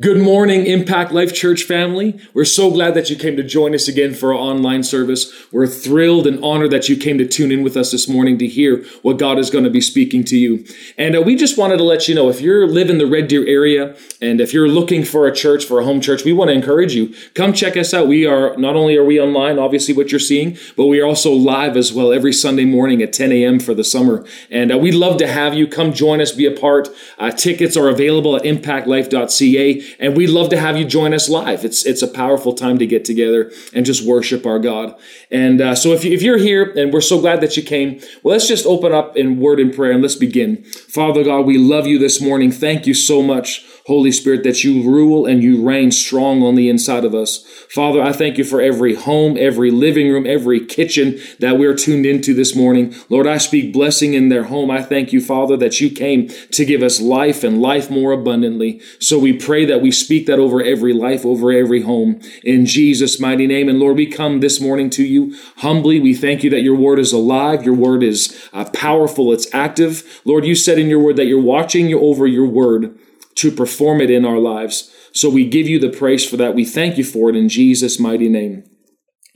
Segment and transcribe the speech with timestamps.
[0.00, 2.18] Good morning, Impact Life Church family.
[2.32, 5.30] We're so glad that you came to join us again for our online service.
[5.52, 8.46] We're thrilled and honored that you came to tune in with us this morning to
[8.46, 10.64] hear what God is going to be speaking to you.
[10.96, 13.28] And uh, we just wanted to let you know if you're live in the Red
[13.28, 16.48] Deer area and if you're looking for a church, for a home church, we want
[16.48, 17.14] to encourage you.
[17.34, 18.08] Come check us out.
[18.08, 21.34] We are not only are we online, obviously what you're seeing, but we are also
[21.34, 23.60] live as well every Sunday morning at 10 a.m.
[23.60, 24.24] for the summer.
[24.50, 26.88] And uh, we'd love to have you come join us, be a part.
[27.18, 31.64] Uh, tickets are available at impactlife.ca and we'd love to have you join us live.
[31.64, 34.94] It's it's a powerful time to get together and just worship our God.
[35.30, 38.00] And uh, so if, you, if you're here, and we're so glad that you came,
[38.22, 40.64] well, let's just open up in word and prayer and let's begin.
[40.64, 42.52] Father God, we love you this morning.
[42.52, 46.68] Thank you so much Holy Spirit, that you rule and you reign strong on the
[46.68, 47.44] inside of us.
[47.68, 52.06] Father, I thank you for every home, every living room, every kitchen that we're tuned
[52.06, 52.94] into this morning.
[53.08, 54.70] Lord, I speak blessing in their home.
[54.70, 58.80] I thank you, Father, that you came to give us life and life more abundantly.
[59.00, 63.18] So we pray that we speak that over every life, over every home in Jesus'
[63.18, 63.68] mighty name.
[63.68, 65.98] And Lord, we come this morning to you humbly.
[65.98, 67.64] We thank you that your word is alive.
[67.64, 69.32] Your word is uh, powerful.
[69.32, 70.20] It's active.
[70.24, 72.96] Lord, you said in your word that you're watching over your word
[73.42, 74.90] to perform it in our lives.
[75.12, 76.54] So we give you the praise for that.
[76.54, 78.64] We thank you for it in Jesus' mighty name.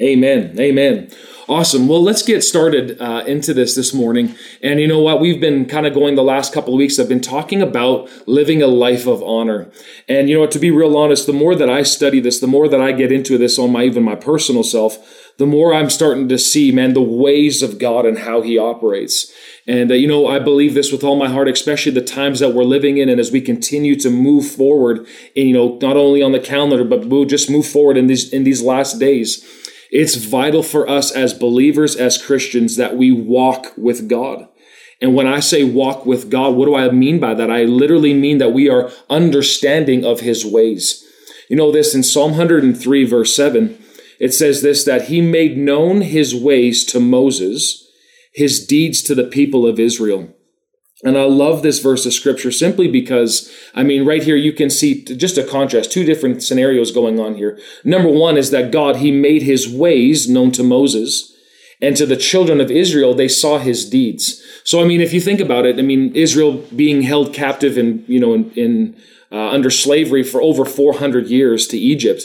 [0.00, 0.58] Amen.
[0.60, 1.10] Amen.
[1.48, 1.88] Awesome.
[1.88, 4.34] Well, let's get started uh, into this this morning.
[4.62, 5.20] And you know what?
[5.20, 6.98] We've been kind of going the last couple of weeks.
[6.98, 9.70] I've been talking about living a life of honor.
[10.08, 10.46] And you know?
[10.46, 13.12] To be real honest, the more that I study this, the more that I get
[13.12, 16.94] into this on my even my personal self, the more I'm starting to see, man,
[16.94, 19.32] the ways of God and how He operates.
[19.66, 22.54] And, uh, you know, I believe this with all my heart, especially the times that
[22.54, 23.08] we're living in.
[23.08, 25.06] And as we continue to move forward,
[25.36, 28.32] and, you know, not only on the calendar, but we'll just move forward in these,
[28.32, 29.44] in these last days.
[29.90, 34.48] It's vital for us as believers, as Christians, that we walk with God.
[35.00, 37.50] And when I say walk with God, what do I mean by that?
[37.50, 41.04] I literally mean that we are understanding of his ways.
[41.50, 43.78] You know, this in Psalm 103, verse 7,
[44.18, 47.86] it says this that he made known his ways to Moses
[48.36, 50.28] his deeds to the people of Israel.
[51.02, 54.68] And I love this verse of scripture simply because, I mean, right here you can
[54.68, 57.58] see just a contrast, two different scenarios going on here.
[57.82, 61.34] Number one is that God, He made His ways known to Moses,
[61.80, 64.42] and to the children of Israel, they saw His deeds.
[64.64, 68.04] So, I mean, if you think about it, I mean, Israel being held captive in,
[68.06, 68.96] you know, in, in
[69.32, 72.24] uh, under slavery for over 400 years to Egypt,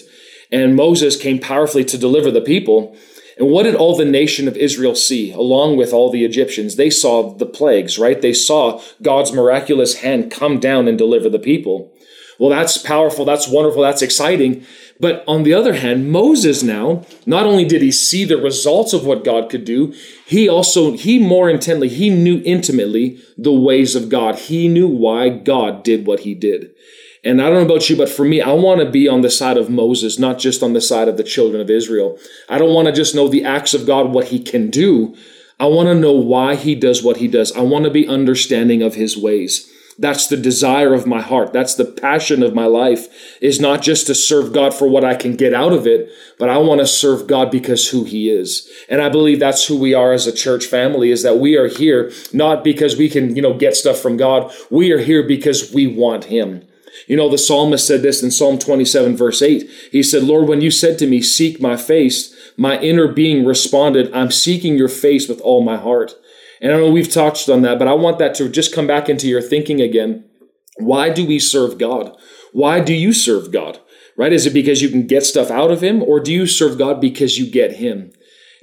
[0.52, 2.96] and Moses came powerfully to deliver the people.
[3.38, 6.76] And what did all the nation of Israel see, along with all the Egyptians?
[6.76, 8.22] They saw the plagues, right?
[8.22, 11.94] They saw God's miraculous hand come down and deliver the people.
[12.38, 13.24] Well, that's powerful.
[13.24, 13.84] That's wonderful.
[13.84, 14.66] That's exciting.
[15.00, 19.06] But on the other hand, Moses now, not only did he see the results of
[19.06, 19.94] what God could do,
[20.26, 24.36] he also, he more intently, he knew intimately the ways of God.
[24.36, 26.72] He knew why God did what he did.
[27.24, 29.30] And I don't know about you, but for me, I want to be on the
[29.30, 32.18] side of Moses, not just on the side of the children of Israel.
[32.50, 35.16] I don't want to just know the acts of God, what he can do.
[35.60, 37.52] I want to know why he does what he does.
[37.52, 39.72] I want to be understanding of his ways.
[40.00, 41.54] That's the desire of my heart.
[41.54, 45.14] That's the passion of my life is not just to serve God for what I
[45.14, 46.10] can get out of it,
[46.40, 48.68] but I want to serve God because who he is.
[48.90, 51.68] And I believe that's who we are as a church family is that we are
[51.68, 54.52] here not because we can, you know, get stuff from God.
[54.72, 56.66] We are here because we want him.
[57.08, 59.70] You know, the psalmist said this in Psalm 27, verse 8.
[59.92, 64.14] He said, Lord, when you said to me, Seek my face, my inner being responded,
[64.14, 66.14] I'm seeking your face with all my heart.
[66.62, 69.10] And I know we've touched on that, but I want that to just come back
[69.10, 70.26] into your thinking again.
[70.78, 72.16] Why do we serve God?
[72.54, 73.80] Why do you serve God?
[74.18, 74.34] Right?
[74.34, 77.02] Is it because you can get stuff out of Him, or do you serve God
[77.02, 78.12] because you get Him?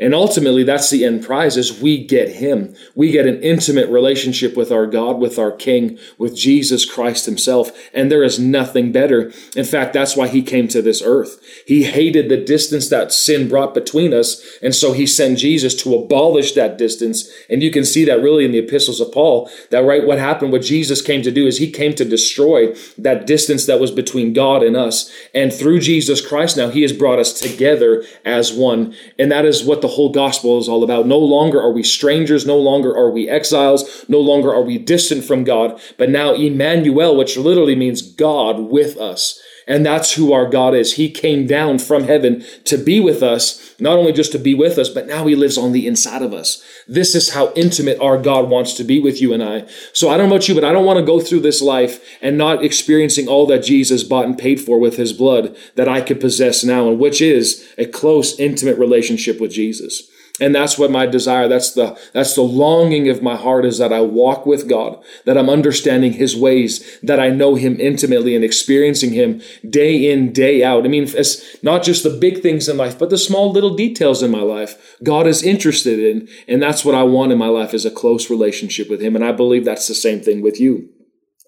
[0.00, 2.75] And ultimately, that's the end prize is we get him.
[2.94, 7.72] We get an intimate relationship with our God, with our King, with Jesus Christ himself.
[7.92, 9.32] And there is nothing better.
[9.56, 11.41] In fact, that's why he came to this earth.
[11.66, 14.41] He hated the distance that sin brought between us.
[14.62, 17.28] And so he sent Jesus to abolish that distance.
[17.50, 20.53] And you can see that really in the epistles of Paul, that right, what happened,
[20.53, 24.32] what Jesus came to do is he came to destroy that distance that was between
[24.32, 25.10] God and us.
[25.34, 28.94] And through Jesus Christ now, he has brought us together as one.
[29.18, 31.07] And that is what the the whole gospel is all about.
[31.07, 35.25] No longer are we strangers, no longer are we exiles, no longer are we distant
[35.25, 39.41] from God, but now Emmanuel, which literally means God with us.
[39.68, 40.94] And that's who our God is.
[40.94, 44.78] He came down from heaven to be with us, not only just to be with
[44.78, 46.65] us, but now he lives on the inside of us.
[46.88, 49.66] This is how intimate our God wants to be with you and I.
[49.92, 52.03] So I don't know about you, but I don't want to go through this life
[52.22, 56.00] and not experiencing all that Jesus bought and paid for with his blood that I
[56.00, 60.10] could possess now, and which is a close, intimate relationship with Jesus.
[60.41, 63.93] And that's what my desire, that's the that's the longing of my heart is that
[63.93, 68.45] I walk with God, that I'm understanding his ways, that I know him intimately and
[68.45, 70.85] experiencing him day in, day out.
[70.85, 74.23] I mean, it's not just the big things in life, but the small little details
[74.23, 74.97] in my life.
[75.03, 78.31] God is interested in, and that's what I want in my life is a close
[78.31, 79.17] relationship with him.
[79.17, 80.89] And I believe that's the same thing with you.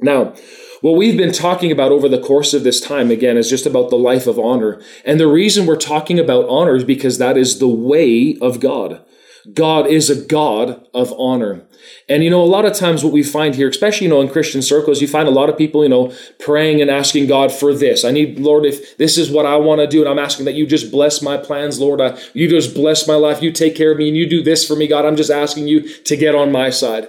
[0.01, 0.35] Now,
[0.81, 3.91] what we've been talking about over the course of this time, again, is just about
[3.91, 4.81] the life of honor.
[5.05, 9.05] And the reason we're talking about honor is because that is the way of God.
[9.53, 11.63] God is a God of honor.
[12.09, 14.29] And you know, a lot of times what we find here, especially, you know, in
[14.29, 17.73] Christian circles, you find a lot of people, you know, praying and asking God for
[17.75, 18.05] this.
[18.05, 20.55] I need, Lord, if this is what I want to do, and I'm asking that
[20.55, 22.01] you just bless my plans, Lord.
[22.01, 23.43] I, you just bless my life.
[23.43, 25.05] You take care of me and you do this for me, God.
[25.05, 27.09] I'm just asking you to get on my side.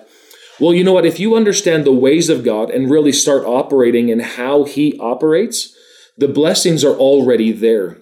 [0.62, 1.08] Well, you know what?
[1.08, 5.76] If you understand the ways of God and really start operating in how He operates,
[6.20, 7.98] the blessings are already there.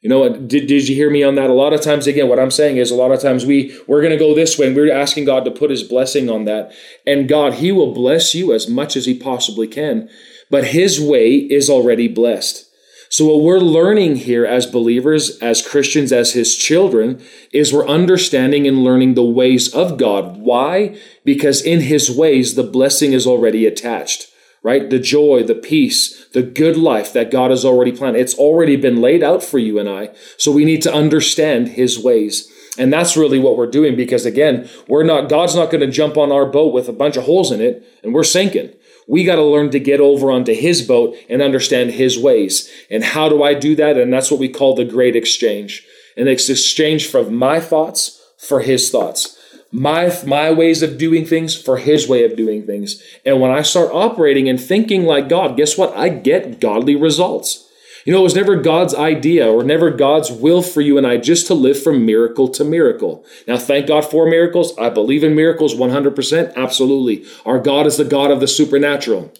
[0.00, 1.48] You know, did, did you hear me on that?
[1.48, 4.00] A lot of times, again, what I'm saying is a lot of times we, we're
[4.00, 6.72] going to go this way and we're asking God to put his blessing on that.
[7.06, 10.10] And God, he will bless you as much as he possibly can,
[10.50, 12.68] but his way is already blessed.
[13.12, 17.22] So, what we're learning here as believers, as Christians, as His children,
[17.52, 20.38] is we're understanding and learning the ways of God.
[20.38, 20.98] Why?
[21.22, 24.28] Because in His ways, the blessing is already attached,
[24.62, 24.88] right?
[24.88, 28.16] The joy, the peace, the good life that God has already planned.
[28.16, 30.08] It's already been laid out for you and I.
[30.38, 32.50] So, we need to understand His ways.
[32.78, 36.16] And that's really what we're doing because again, we're not, God's not going to jump
[36.16, 38.72] on our boat with a bunch of holes in it and we're sinking.
[39.06, 42.70] We got to learn to get over onto his boat and understand his ways.
[42.90, 43.98] And how do I do that?
[43.98, 45.84] And that's what we call the great exchange.
[46.16, 49.38] And it's exchange from my thoughts for his thoughts.
[49.70, 53.02] My, my ways of doing things for his way of doing things.
[53.24, 55.96] And when I start operating and thinking like God, guess what?
[55.96, 57.68] I get godly results.
[58.04, 61.18] You know, it was never God's idea or never God's will for you and I
[61.18, 63.24] just to live from miracle to miracle.
[63.46, 64.76] Now, thank God for miracles.
[64.76, 66.54] I believe in miracles 100%.
[66.56, 67.24] Absolutely.
[67.46, 69.32] Our God is the God of the supernatural.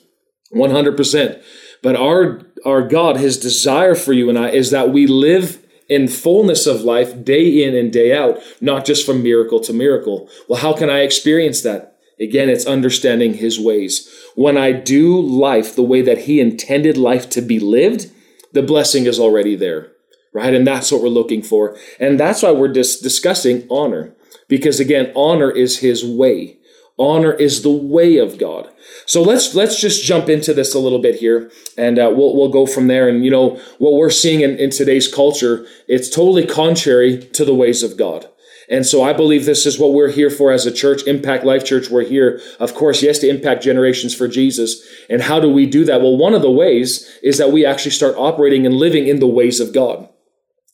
[0.54, 1.42] 100%.
[1.82, 6.06] But our, our God, his desire for you and I is that we live in
[6.08, 10.28] fullness of life day in and day out, not just from miracle to miracle.
[10.48, 11.98] Well, how can I experience that?
[12.20, 14.08] Again, it's understanding his ways.
[14.36, 18.10] When I do life the way that he intended life to be lived,
[18.52, 19.93] the blessing is already there,
[20.32, 20.54] right?
[20.54, 21.76] And that's what we're looking for.
[21.99, 24.14] And that's why we're dis- discussing honor,
[24.49, 26.58] because again, honor is his way.
[26.99, 28.70] Honor is the way of God.
[29.06, 32.50] So let's let's just jump into this a little bit here, and uh, we'll we'll
[32.50, 33.08] go from there.
[33.08, 37.55] And you know what we're seeing in, in today's culture, it's totally contrary to the
[37.55, 38.28] ways of God.
[38.68, 41.64] And so I believe this is what we're here for as a church, Impact Life
[41.64, 41.90] Church.
[41.90, 44.82] We're here, of course, yes, to impact generations for Jesus.
[45.10, 46.00] And how do we do that?
[46.00, 49.26] Well, one of the ways is that we actually start operating and living in the
[49.26, 50.08] ways of God.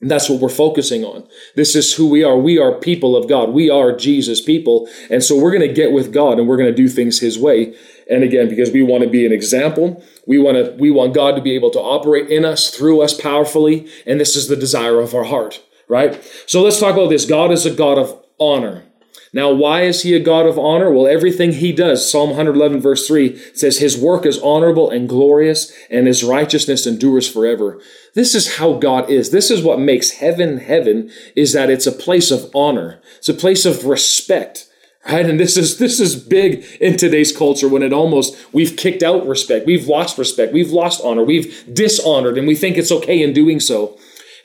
[0.00, 1.26] And that's what we're focusing on.
[1.56, 2.38] This is who we are.
[2.38, 3.50] We are people of God.
[3.50, 4.88] We are Jesus people.
[5.10, 7.36] And so we're going to get with God and we're going to do things his
[7.36, 7.74] way.
[8.08, 11.34] And again, because we want to be an example, we want to, we want God
[11.34, 13.88] to be able to operate in us, through us powerfully.
[14.06, 16.22] And this is the desire of our heart right?
[16.46, 17.24] So let's talk about this.
[17.24, 18.84] God is a God of honor.
[19.32, 20.90] Now, why is he a God of honor?
[20.90, 25.72] Well, everything he does, Psalm 111, verse 3 says, His work is honorable and glorious,
[25.90, 27.80] and his righteousness endures forever.
[28.14, 29.30] This is how God is.
[29.30, 33.00] This is what makes heaven heaven, is that it's a place of honor.
[33.18, 34.66] It's a place of respect.
[35.06, 35.24] Right?
[35.24, 39.26] And this is this is big in today's culture when it almost we've kicked out
[39.26, 43.32] respect, we've lost respect, we've lost honor, we've dishonored, and we think it's okay in
[43.32, 43.98] doing so.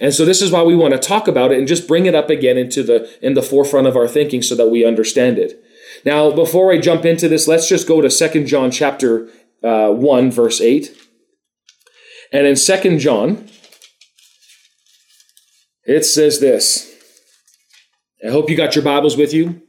[0.04, 2.14] And so this is why we want to talk about it and just bring it
[2.14, 5.64] up again into the in the forefront of our thinking so that we understand it.
[6.04, 9.30] Now, before I jump into this, let's just go to Second John chapter
[9.64, 10.94] uh, 1, verse 8.
[12.34, 13.48] And in Second John,
[15.86, 16.94] it says this.
[18.28, 19.62] I hope you got your Bibles with you.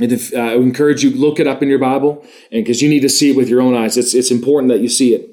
[0.00, 2.88] And if, uh, I encourage you, look it up in your Bible, and because you
[2.88, 3.96] need to see it with your own eyes.
[3.96, 5.30] It's, it's important that you see it.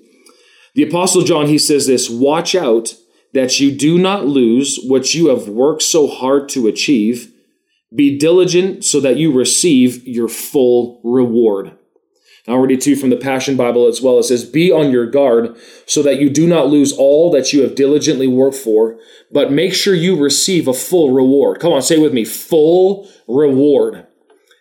[0.75, 2.93] The Apostle John, he says this Watch out
[3.37, 7.31] that you do not lose what you have worked so hard to achieve.
[7.95, 11.77] Be diligent so that you receive your full reward.
[12.47, 15.55] I Already, too, from the Passion Bible as well, it says, Be on your guard
[15.85, 18.97] so that you do not lose all that you have diligently worked for,
[19.31, 21.59] but make sure you receive a full reward.
[21.59, 24.07] Come on, say with me full reward.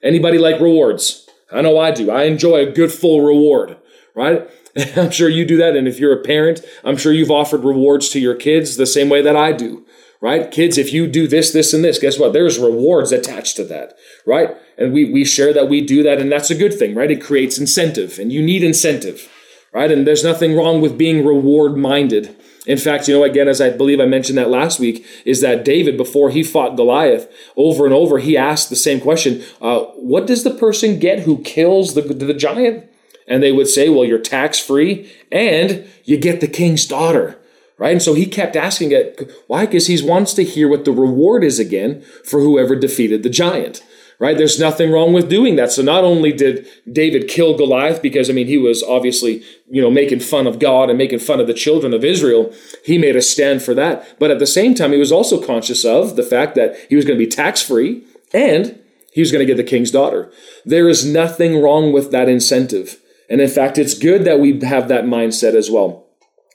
[0.03, 1.27] Anybody like rewards?
[1.51, 2.11] I know I do.
[2.11, 3.77] I enjoy a good full reward,
[4.15, 4.51] right?
[4.97, 5.77] I'm sure you do that.
[5.77, 9.09] And if you're a parent, I'm sure you've offered rewards to your kids the same
[9.09, 9.87] way that I do,
[10.21, 10.51] right?
[10.51, 12.33] Kids, if you do this, this, and this, guess what?
[12.33, 13.95] There's rewards attached to that,
[14.27, 14.57] right?
[14.77, 17.11] And we, we share that we do that, and that's a good thing, right?
[17.11, 19.31] It creates incentive, and you need incentive,
[19.73, 19.91] right?
[19.91, 22.37] And there's nothing wrong with being reward minded.
[22.67, 25.65] In fact, you know, again, as I believe I mentioned that last week, is that
[25.65, 30.27] David, before he fought Goliath, over and over, he asked the same question uh, What
[30.27, 32.91] does the person get who kills the, the giant?
[33.29, 37.39] And they would say, Well, you're tax free and you get the king's daughter.
[37.79, 37.93] Right?
[37.93, 39.31] And so he kept asking it.
[39.49, 39.67] Why?
[39.67, 43.83] Because he wants to hear what the reward is again for whoever defeated the giant
[44.19, 44.37] right?
[44.37, 45.73] There's nothing wrong with doing that.
[45.73, 49.91] So not only did David kill Goliath because I mean he was obviously, you know,
[49.91, 52.53] making fun of God and making fun of the children of Israel,
[52.85, 54.19] he made a stand for that.
[54.19, 57.05] But at the same time he was also conscious of the fact that he was
[57.05, 58.81] going to be tax-free and
[59.13, 60.31] he was going to get the king's daughter.
[60.65, 62.99] There is nothing wrong with that incentive.
[63.29, 66.07] And in fact, it's good that we have that mindset as well.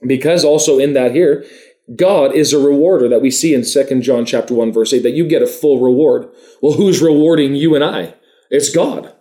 [0.05, 1.45] Because also in that here,
[1.95, 5.11] God is a rewarder that we see in 2 John chapter 1 verse 8 that
[5.11, 6.29] you get a full reward.
[6.61, 8.15] Well, who's rewarding you and I?
[8.49, 9.13] It's God.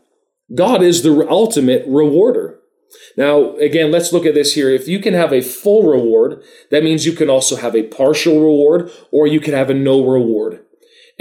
[0.55, 2.59] God is the ultimate rewarder.
[3.17, 4.69] Now, again, let's look at this here.
[4.69, 8.41] If you can have a full reward, that means you can also have a partial
[8.41, 10.65] reward or you can have a no reward.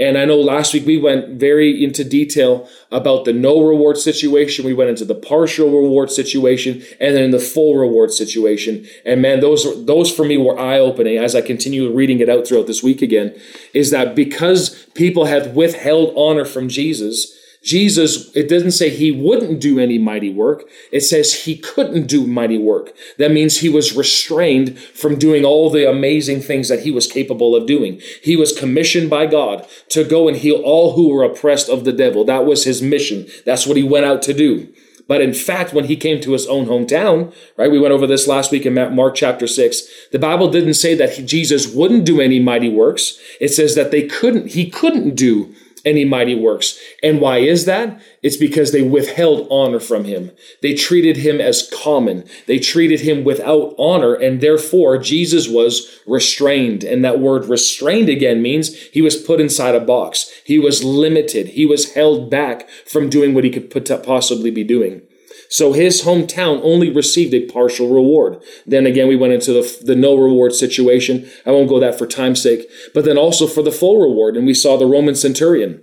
[0.00, 4.64] And I know last week we went very into detail about the no reward situation.
[4.64, 8.86] We went into the partial reward situation and then the full reward situation.
[9.04, 12.48] And man, those, those for me were eye opening as I continue reading it out
[12.48, 13.38] throughout this week again,
[13.74, 19.60] is that because people have withheld honor from Jesus, Jesus, it doesn't say he wouldn't
[19.60, 20.64] do any mighty work.
[20.90, 22.92] It says he couldn't do mighty work.
[23.18, 27.54] That means he was restrained from doing all the amazing things that he was capable
[27.54, 28.00] of doing.
[28.22, 31.92] He was commissioned by God to go and heal all who were oppressed of the
[31.92, 32.24] devil.
[32.24, 33.26] That was his mission.
[33.44, 34.72] That's what he went out to do.
[35.06, 38.28] But in fact, when he came to his own hometown, right, we went over this
[38.28, 42.20] last week in Mark chapter 6, the Bible didn't say that he, Jesus wouldn't do
[42.20, 43.18] any mighty works.
[43.40, 45.52] It says that they couldn't, he couldn't do
[45.84, 46.78] any mighty works.
[47.02, 48.00] And why is that?
[48.22, 50.30] It's because they withheld honor from him.
[50.62, 52.24] They treated him as common.
[52.46, 56.84] They treated him without honor, and therefore Jesus was restrained.
[56.84, 60.30] And that word restrained again means he was put inside a box.
[60.44, 61.48] He was limited.
[61.48, 63.70] He was held back from doing what he could
[64.04, 65.02] possibly be doing.
[65.50, 68.40] So his hometown only received a partial reward.
[68.64, 71.28] Then again, we went into the, the no reward situation.
[71.44, 74.36] I won't go that for time's sake, but then also for the full reward.
[74.36, 75.82] And we saw the Roman centurion.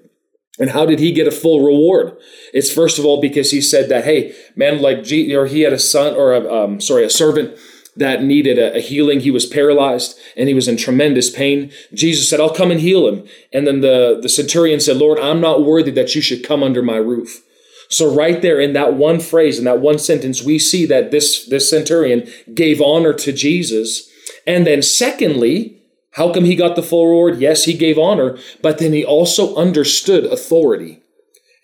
[0.57, 2.17] And how did he get a full reward?
[2.53, 5.73] It's first of all because he said that, hey, man, like, G, or he had
[5.73, 7.57] a son or a, um, sorry, a servant
[7.97, 9.19] that needed a, healing.
[9.19, 11.71] He was paralyzed and he was in tremendous pain.
[11.93, 13.27] Jesus said, I'll come and heal him.
[13.51, 16.81] And then the, the centurion said, Lord, I'm not worthy that you should come under
[16.81, 17.43] my roof.
[17.89, 21.45] So right there in that one phrase, in that one sentence, we see that this,
[21.45, 24.09] this centurion gave honor to Jesus.
[24.45, 27.39] And then secondly, how come he got the full reward?
[27.39, 31.01] Yes, he gave honor, but then he also understood authority.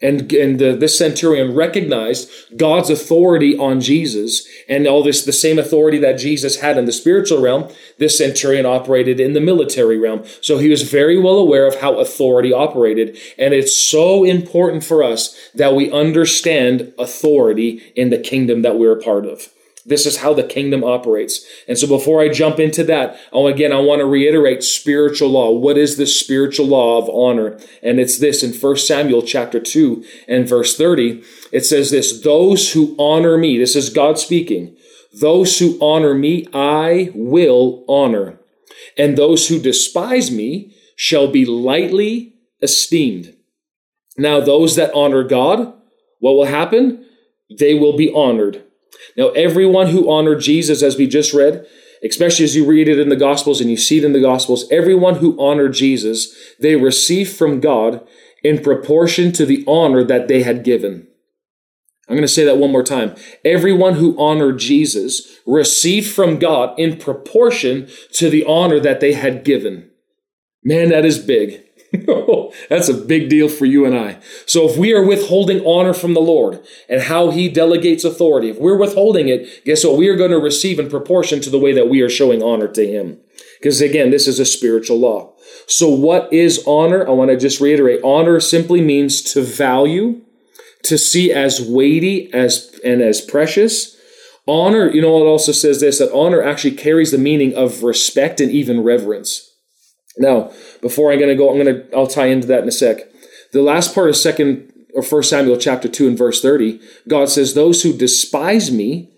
[0.04, 5.58] And, and the, this centurion recognized God's authority on Jesus and all this, the same
[5.58, 7.70] authority that Jesus had in the spiritual realm,
[8.00, 10.26] this centurion operated in the military realm.
[10.42, 13.18] So he was very well aware of how authority operated.
[13.38, 19.00] And it's so important for us that we understand authority in the kingdom that we're
[19.00, 19.53] a part of.
[19.86, 21.46] This is how the kingdom operates.
[21.68, 25.52] And so before I jump into that, oh, again, I want to reiterate spiritual law.
[25.52, 27.60] What is the spiritual law of honor?
[27.82, 31.24] And it's this in 1 Samuel chapter 2 and verse 30.
[31.52, 34.78] It says this, those who honor me, this is God speaking,
[35.20, 38.40] those who honor me, I will honor.
[38.98, 43.36] And those who despise me shall be lightly esteemed.
[44.18, 45.74] Now, those that honor God,
[46.20, 47.06] what will happen?
[47.50, 48.64] They will be honored.
[49.18, 51.66] Now, everyone who honored Jesus, as we just read,
[52.04, 54.66] especially as you read it in the Gospels and you see it in the Gospels,
[54.72, 58.06] everyone who honored Jesus, they received from God
[58.44, 61.08] in proportion to the honor that they had given.
[62.10, 63.16] I'm going to say that one more time.
[63.46, 69.46] Everyone who honored Jesus received from God in proportion to the honor that they had
[69.46, 69.90] given.
[70.64, 71.63] Man, that is big.
[72.70, 74.20] That's a big deal for you and I.
[74.48, 78.58] So if we are withholding honor from the Lord and how he delegates authority, if
[78.58, 79.98] we're withholding it, guess what?
[79.98, 82.68] We are going to receive in proportion to the way that we are showing honor
[82.68, 83.20] to him.
[83.60, 85.34] Because again, this is a spiritual law.
[85.68, 87.08] So what is honor?
[87.08, 88.02] I want to just reiterate.
[88.04, 90.22] Honor simply means to value,
[90.84, 93.96] to see as weighty as and as precious.
[94.48, 98.42] Honor, you know, it also says this that honor actually carries the meaning of respect
[98.42, 99.53] and even reverence.
[100.18, 100.52] Now,
[100.82, 103.02] before I'm going to go, I'm going to I'll tie into that in a sec.
[103.52, 107.54] The last part of second or first Samuel chapter 2 and verse 30, God says,
[107.54, 109.12] Those who despise me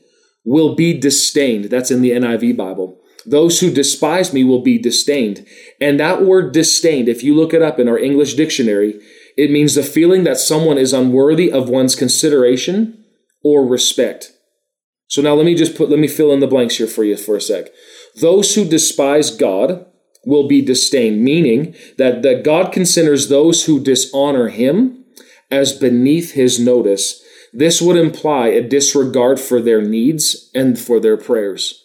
[0.45, 1.65] will be disdained.
[1.65, 2.99] That's in the NIV Bible.
[3.25, 5.45] Those who despise me will be disdained.
[5.81, 9.01] And that word disdained, if you look it up in our English dictionary,
[9.35, 13.03] it means the feeling that someone is unworthy of one's consideration
[13.43, 14.31] or respect.
[15.07, 17.17] So now let me just put, let me fill in the blanks here for you
[17.17, 17.67] for a sec.
[18.21, 19.85] Those who despise God
[20.25, 25.05] will be disdained, meaning that, that God considers those who dishonor him
[25.51, 27.24] as beneath his notice.
[27.53, 31.84] This would imply a disregard for their needs and for their prayers.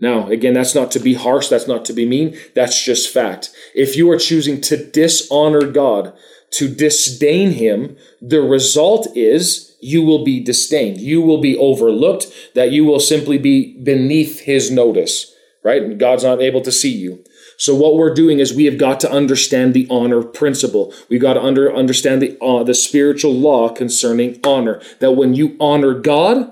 [0.00, 3.50] Now, again, that's not to be harsh, that's not to be mean, that's just fact.
[3.74, 6.14] If you are choosing to dishonor God,
[6.52, 11.00] to disdain him, the result is you will be disdained.
[11.00, 15.96] You will be overlooked, that you will simply be beneath his notice, right?
[15.96, 17.22] God's not able to see you.
[17.60, 20.94] So what we're doing is we have got to understand the honor principle.
[21.10, 25.58] We've got to under, understand the, uh, the spiritual law concerning honor, that when you
[25.60, 26.50] honor God,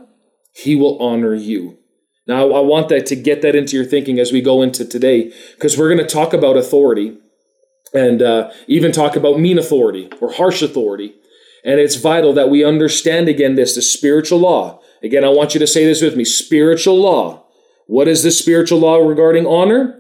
[0.53, 1.79] he will honor you.
[2.27, 5.33] Now, I want that to get that into your thinking as we go into today,
[5.55, 7.17] because we're going to talk about authority
[7.95, 11.15] and uh, even talk about mean authority or harsh authority.
[11.65, 14.83] And it's vital that we understand again this, the spiritual law.
[15.03, 17.47] Again, I want you to say this with me spiritual law.
[17.87, 19.98] What is the spiritual law regarding honor?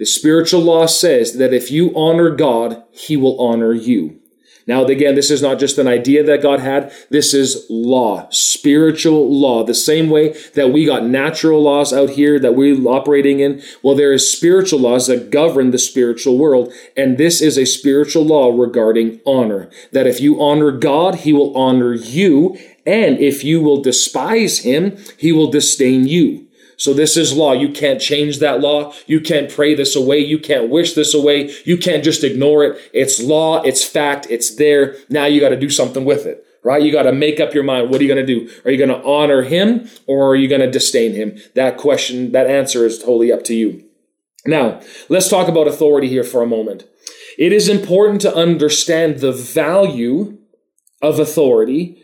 [0.00, 4.18] The spiritual law says that if you honor God, he will honor you.
[4.66, 6.90] Now, again, this is not just an idea that God had.
[7.10, 9.62] This is law, spiritual law.
[9.62, 13.62] The same way that we got natural laws out here that we're operating in.
[13.82, 16.72] Well, there is spiritual laws that govern the spiritual world.
[16.96, 19.68] And this is a spiritual law regarding honor.
[19.92, 22.56] That if you honor God, he will honor you.
[22.86, 26.46] And if you will despise him, he will disdain you.
[26.80, 27.52] So this is law.
[27.52, 28.94] You can't change that law.
[29.06, 30.20] You can't pray this away.
[30.20, 31.54] You can't wish this away.
[31.66, 32.90] You can't just ignore it.
[32.94, 33.60] It's law.
[33.60, 34.26] It's fact.
[34.30, 34.96] It's there.
[35.10, 36.82] Now you got to do something with it, right?
[36.82, 37.90] You got to make up your mind.
[37.90, 38.50] What are you going to do?
[38.64, 41.38] Are you going to honor him or are you going to disdain him?
[41.54, 43.84] That question, that answer is totally up to you.
[44.46, 46.84] Now, let's talk about authority here for a moment.
[47.36, 50.38] It is important to understand the value
[51.02, 52.02] of authority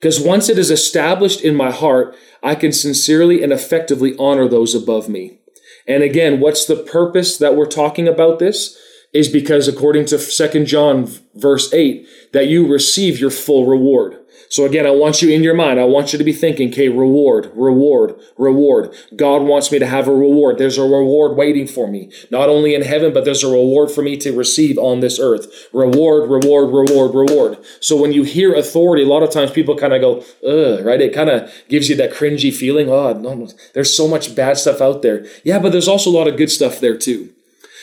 [0.00, 4.74] because once it is established in my heart, I can sincerely and effectively honor those
[4.74, 5.40] above me.
[5.88, 8.76] And again, what's the purpose that we're talking about this?
[9.12, 14.18] Is because according to 2 John verse 8, that you receive your full reward.
[14.48, 16.88] So again, I want you in your mind, I want you to be thinking, okay,
[16.88, 18.94] reward, reward, reward.
[19.14, 20.58] God wants me to have a reward.
[20.58, 24.02] There's a reward waiting for me, not only in heaven, but there's a reward for
[24.02, 25.68] me to receive on this earth.
[25.72, 27.58] Reward, reward, reward, reward.
[27.80, 31.00] So when you hear authority, a lot of times people kind of go, ugh, right?
[31.00, 32.88] It kind of gives you that cringy feeling.
[32.88, 35.26] Oh, no, there's so much bad stuff out there.
[35.44, 37.32] Yeah, but there's also a lot of good stuff there too.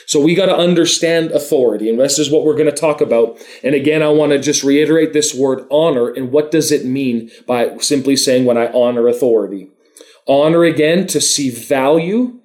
[0.06, 3.38] So we got to understand authority, and this is what we're going to talk about.
[3.64, 7.32] And again, I want to just reiterate this word honor and what does it mean
[7.48, 9.70] by simply saying when I honor authority.
[10.28, 12.40] Honor again to see value,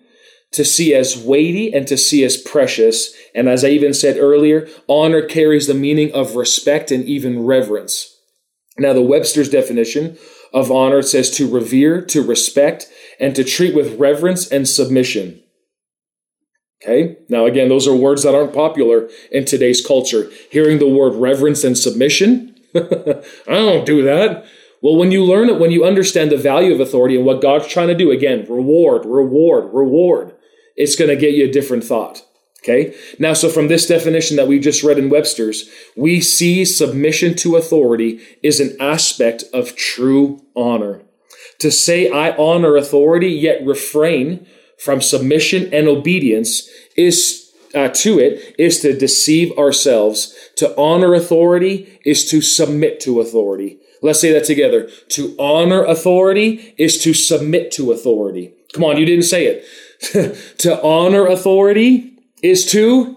[0.52, 3.12] to see as weighty, and to see as precious.
[3.34, 8.14] And as I even said earlier, honor carries the meaning of respect and even reverence.
[8.78, 10.16] Now, the Webster's definition
[10.52, 12.88] of honor says to revere, to respect,
[13.20, 15.42] and to treat with reverence and submission.
[16.82, 17.16] Okay.
[17.28, 20.30] Now, again, those are words that aren't popular in today's culture.
[20.50, 24.46] Hearing the word reverence and submission, I don't do that.
[24.80, 27.66] Well, when you learn it, when you understand the value of authority and what God's
[27.66, 30.36] trying to do, again, reward, reward, reward,
[30.76, 32.22] it's going to get you a different thought.
[32.62, 32.94] Okay.
[33.18, 37.56] Now, so from this definition that we just read in Webster's, we see submission to
[37.56, 41.02] authority is an aspect of true honor.
[41.60, 44.46] To say I honor authority, yet refrain
[44.78, 50.34] from submission and obedience is uh, to it is to deceive ourselves.
[50.56, 53.78] To honor authority is to submit to authority.
[54.02, 54.88] Let's say that together.
[55.10, 58.54] To honor authority is to submit to authority.
[58.72, 59.64] Come on, you didn't say it.
[60.58, 63.16] to honor authority is to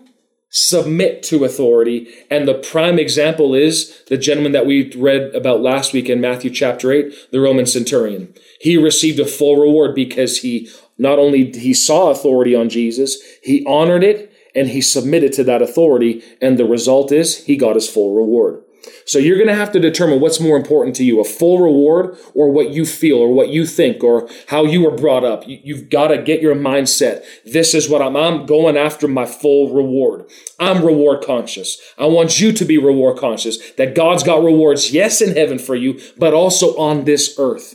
[0.49, 2.07] submit to authority.
[2.29, 6.49] And the prime example is the gentleman that we read about last week in Matthew
[6.49, 8.33] chapter 8, the Roman centurion.
[8.59, 10.69] He received a full reward because he
[11.01, 15.61] not only he saw authority on Jesus, he honored it and he submitted to that
[15.61, 16.21] authority.
[16.39, 18.63] And the result is he got his full reward.
[19.05, 22.17] So you're going to have to determine what's more important to you, a full reward
[22.35, 25.43] or what you feel or what you think or how you were brought up.
[25.47, 27.23] You've got to get your mindset.
[27.45, 30.29] This is what I'm, I'm going after my full reward.
[30.59, 31.81] I'm reward conscious.
[31.97, 35.75] I want you to be reward conscious that God's got rewards, yes, in heaven for
[35.75, 37.73] you, but also on this earth.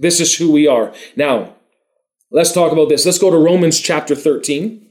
[0.00, 0.94] This is who we are.
[1.16, 1.54] Now,
[2.34, 3.04] Let's talk about this.
[3.04, 4.88] Let's go to Romans chapter 13.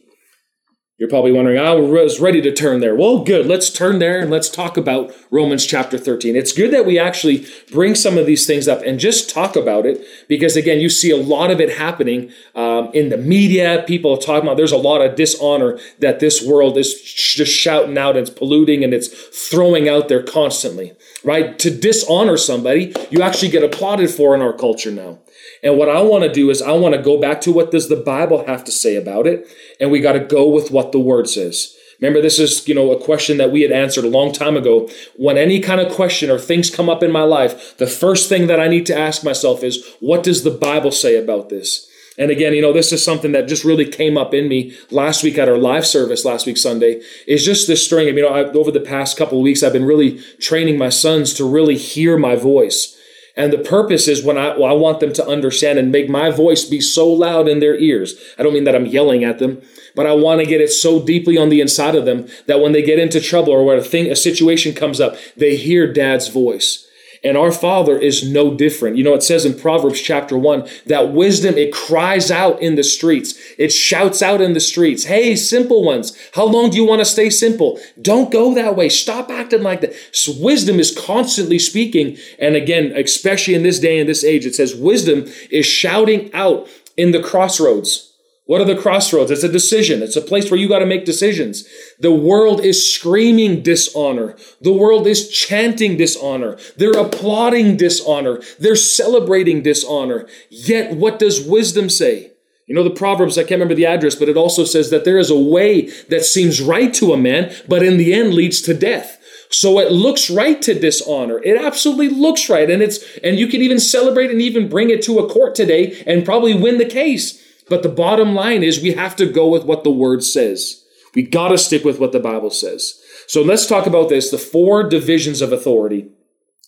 [0.99, 2.95] You're probably wondering, I was ready to turn there.
[2.95, 3.47] Well, good.
[3.47, 6.36] Let's turn there and let's talk about Romans chapter 13.
[6.36, 9.88] It's good that we actually bring some of these things up and just talk about
[9.88, 13.84] it because, again, you see a lot of it happening um, in the media.
[13.88, 17.97] People are talking about there's a lot of dishonor that this world is just shouting
[17.97, 19.08] out and it's polluting and it's
[19.49, 21.58] throwing out there constantly, right?
[21.58, 25.17] To dishonor somebody, you actually get applauded for in our culture now.
[25.63, 27.88] And what I want to do is I want to go back to what does
[27.88, 29.47] the Bible have to say about it,
[29.80, 31.76] and we got to go with what the word says.
[32.00, 34.89] Remember, this is, you know, a question that we had answered a long time ago.
[35.17, 38.47] When any kind of question or things come up in my life, the first thing
[38.47, 41.88] that I need to ask myself is, what does the Bible say about this?
[42.17, 45.24] And again, you know, this is something that just really came up in me last
[45.24, 47.02] week at our live service last week Sunday.
[47.28, 49.71] Is just this string of, you know, I, over the past couple of weeks, I've
[49.71, 52.97] been really training my sons to really hear my voice.
[53.41, 56.30] And the purpose is when I, well, I want them to understand and make my
[56.30, 58.13] voice be so loud in their ears.
[58.38, 59.63] I don't mean that I'm yelling at them,
[59.95, 62.71] but I want to get it so deeply on the inside of them that when
[62.71, 66.27] they get into trouble or when a thing, a situation comes up, they hear dad's
[66.27, 66.88] voice.
[67.23, 68.97] And our Father is no different.
[68.97, 72.84] You know, it says in Proverbs chapter 1 that wisdom, it cries out in the
[72.84, 73.36] streets.
[73.60, 75.03] It shouts out in the streets.
[75.03, 77.79] Hey, simple ones, how long do you want to stay simple?
[78.01, 78.89] Don't go that way.
[78.89, 79.93] Stop acting like that.
[80.12, 82.17] So wisdom is constantly speaking.
[82.39, 86.67] And again, especially in this day and this age, it says wisdom is shouting out
[86.97, 88.11] in the crossroads.
[88.51, 89.31] What are the crossroads?
[89.31, 90.03] It's a decision.
[90.03, 91.65] It's a place where you got to make decisions.
[92.01, 94.35] The world is screaming dishonor.
[94.59, 96.57] The world is chanting dishonor.
[96.75, 98.41] They're applauding dishonor.
[98.59, 100.27] They're celebrating dishonor.
[100.49, 102.33] Yet, what does wisdom say?
[102.67, 105.17] You know, the Proverbs, I can't remember the address, but it also says that there
[105.17, 108.73] is a way that seems right to a man, but in the end leads to
[108.73, 109.17] death.
[109.49, 111.41] So it looks right to dishonor.
[111.41, 112.69] It absolutely looks right.
[112.69, 116.03] And it's, and you can even celebrate and even bring it to a court today
[116.05, 117.41] and probably win the case.
[117.71, 120.84] But the bottom line is we have to go with what the word says.
[121.15, 123.01] We got to stick with what the Bible says.
[123.27, 126.10] So let's talk about this the four divisions of authority.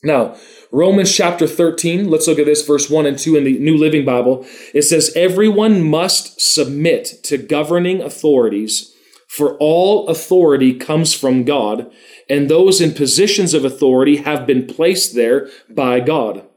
[0.02, 0.38] Now,
[0.72, 4.06] Romans chapter 13, let's look at this, verse 1 and 2 in the New Living
[4.06, 4.46] Bible.
[4.74, 8.94] It says, Everyone must submit to governing authorities,
[9.28, 11.92] for all authority comes from God,
[12.30, 16.48] and those in positions of authority have been placed there by God.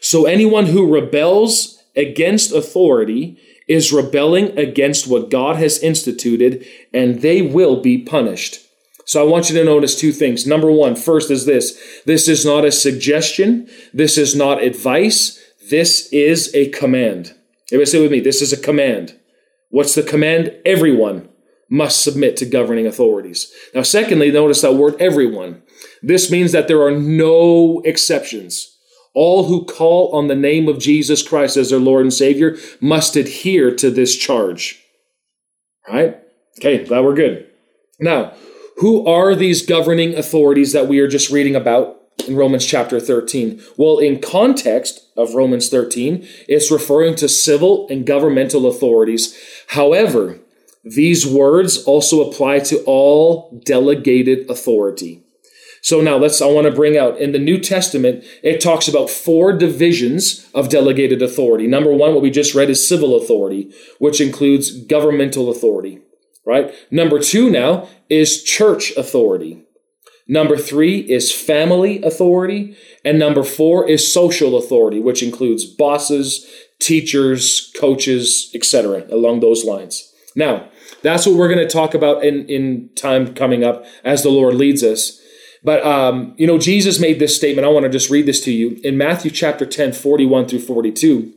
[0.00, 3.38] So anyone who rebels against authority
[3.70, 8.58] is rebelling against what God has instituted, and they will be punished.
[9.06, 10.44] So I want you to notice two things.
[10.44, 16.12] Number one, first is this this is not a suggestion, this is not advice, this
[16.12, 17.32] is a command.
[17.70, 19.16] Everybody say with me, this is a command.
[19.68, 20.52] What's the command?
[20.66, 21.28] Everyone
[21.70, 23.52] must submit to governing authorities.
[23.72, 25.62] Now, secondly, notice that word everyone.
[26.02, 28.76] This means that there are no exceptions.
[29.14, 33.16] All who call on the name of Jesus Christ as their Lord and Savior must
[33.16, 34.80] adhere to this charge.
[35.88, 36.18] Right?
[36.58, 37.48] Okay, glad we're good.
[37.98, 38.34] Now,
[38.78, 41.96] who are these governing authorities that we are just reading about
[42.26, 43.60] in Romans chapter 13?
[43.76, 49.36] Well, in context of Romans 13, it's referring to civil and governmental authorities.
[49.68, 50.38] However,
[50.82, 55.22] these words also apply to all delegated authority.
[55.82, 59.08] So now let's, I want to bring out in the New Testament, it talks about
[59.08, 61.66] four divisions of delegated authority.
[61.66, 66.00] Number one, what we just read is civil authority, which includes governmental authority,
[66.44, 66.74] right?
[66.90, 69.64] Number two now is church authority.
[70.30, 72.76] Number three is family authority.
[73.04, 76.46] And number four is social authority, which includes bosses,
[76.78, 80.12] teachers, coaches, etc., along those lines.
[80.36, 80.68] Now,
[81.02, 84.54] that's what we're going to talk about in, in time coming up as the Lord
[84.54, 85.19] leads us.
[85.62, 87.66] But, um, you know, Jesus made this statement.
[87.66, 88.80] I want to just read this to you.
[88.82, 91.32] In Matthew chapter 10, 41 through 42,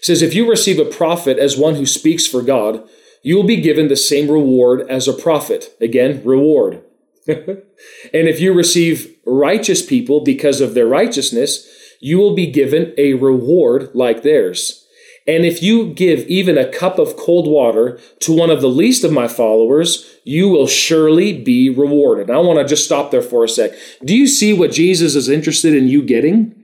[0.00, 2.82] it says, If you receive a prophet as one who speaks for God,
[3.22, 5.76] you will be given the same reward as a prophet.
[5.80, 6.82] Again, reward.
[7.26, 7.62] and
[8.12, 11.68] if you receive righteous people because of their righteousness,
[12.00, 14.86] you will be given a reward like theirs.
[15.26, 19.04] And if you give even a cup of cold water to one of the least
[19.04, 22.30] of my followers, you will surely be rewarded.
[22.30, 23.72] I want to just stop there for a sec.
[24.04, 26.54] Do you see what Jesus is interested in you getting?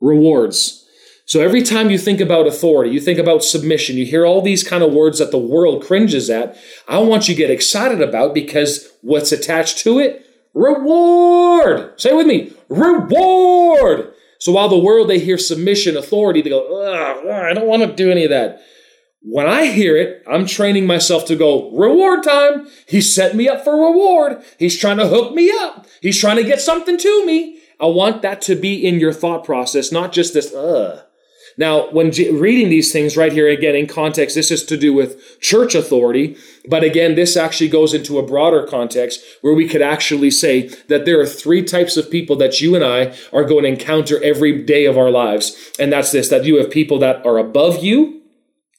[0.00, 0.84] Rewards.
[1.26, 4.62] So every time you think about authority, you think about submission, you hear all these
[4.62, 6.56] kind of words that the world cringes at.
[6.86, 10.24] I want you to get excited about because what's attached to it?
[10.54, 12.00] Reward.
[12.00, 12.52] Say with me.
[12.68, 14.12] Reward.
[14.38, 16.86] So while the world, they hear submission, authority, they go,
[17.30, 18.60] I don't want to do any of that.
[19.22, 22.68] When I hear it, I'm training myself to go, reward time.
[22.86, 24.42] He set me up for reward.
[24.58, 25.86] He's trying to hook me up.
[26.00, 27.58] He's trying to get something to me.
[27.80, 31.02] I want that to be in your thought process, not just this, ugh.
[31.58, 35.40] Now, when reading these things right here again in context, this is to do with
[35.40, 36.36] church authority.
[36.68, 41.06] But again, this actually goes into a broader context where we could actually say that
[41.06, 44.62] there are three types of people that you and I are going to encounter every
[44.64, 45.72] day of our lives.
[45.78, 48.20] And that's this that you have people that are above you,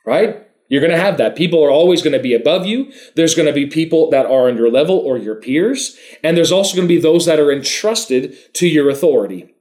[0.06, 0.44] right?
[0.70, 1.36] You're going to have that.
[1.36, 2.92] People are always going to be above you.
[3.16, 5.98] There's going to be people that are on your level or your peers.
[6.24, 9.54] And there's also going to be those that are entrusted to your authority.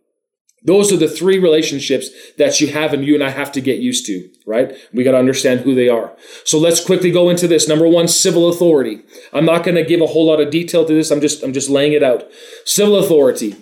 [0.62, 3.78] Those are the three relationships that you have and you and I have to get
[3.78, 4.76] used to, right?
[4.92, 6.16] We got to understand who they are.
[6.44, 7.68] So let's quickly go into this.
[7.68, 9.02] Number one, civil authority.
[9.32, 11.10] I'm not going to give a whole lot of detail to this.
[11.10, 12.24] I'm just, I'm just laying it out.
[12.64, 13.54] Civil authority.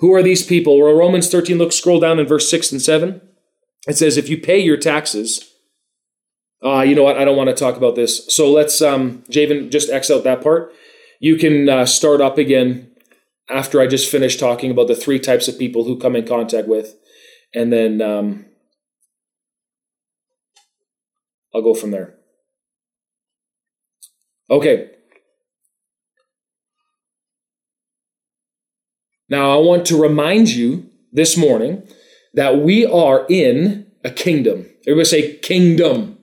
[0.00, 0.78] Who are these people?
[0.78, 3.22] Well, Romans 13, look, scroll down in verse 6 and 7.
[3.88, 5.54] It says, if you pay your taxes,
[6.62, 7.16] uh, you know what?
[7.16, 8.26] I don't want to talk about this.
[8.34, 10.74] So let's, um, Javen, just X out that part.
[11.18, 12.89] You can uh, start up again
[13.50, 16.68] after I just finished talking about the three types of people who come in contact
[16.68, 16.94] with,
[17.54, 18.46] and then um,
[21.54, 22.14] I'll go from there.
[24.48, 24.90] Okay.
[29.28, 31.86] Now, I want to remind you this morning
[32.34, 34.66] that we are in a kingdom.
[34.86, 36.18] Everybody say kingdom.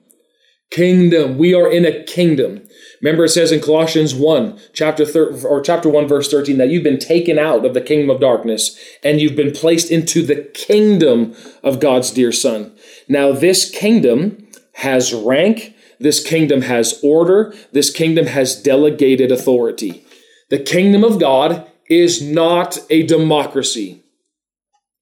[0.72, 1.38] Kingdom.
[1.38, 2.67] We are in a kingdom.
[3.02, 6.84] Remember, it says in Colossians 1, chapter thir- or chapter 1, verse 13, that you've
[6.84, 11.36] been taken out of the kingdom of darkness and you've been placed into the kingdom
[11.64, 12.76] of God's dear Son.
[13.08, 20.06] Now, this kingdom has rank, this kingdom has order, this kingdom has delegated authority.
[20.50, 24.04] The kingdom of God is not a democracy.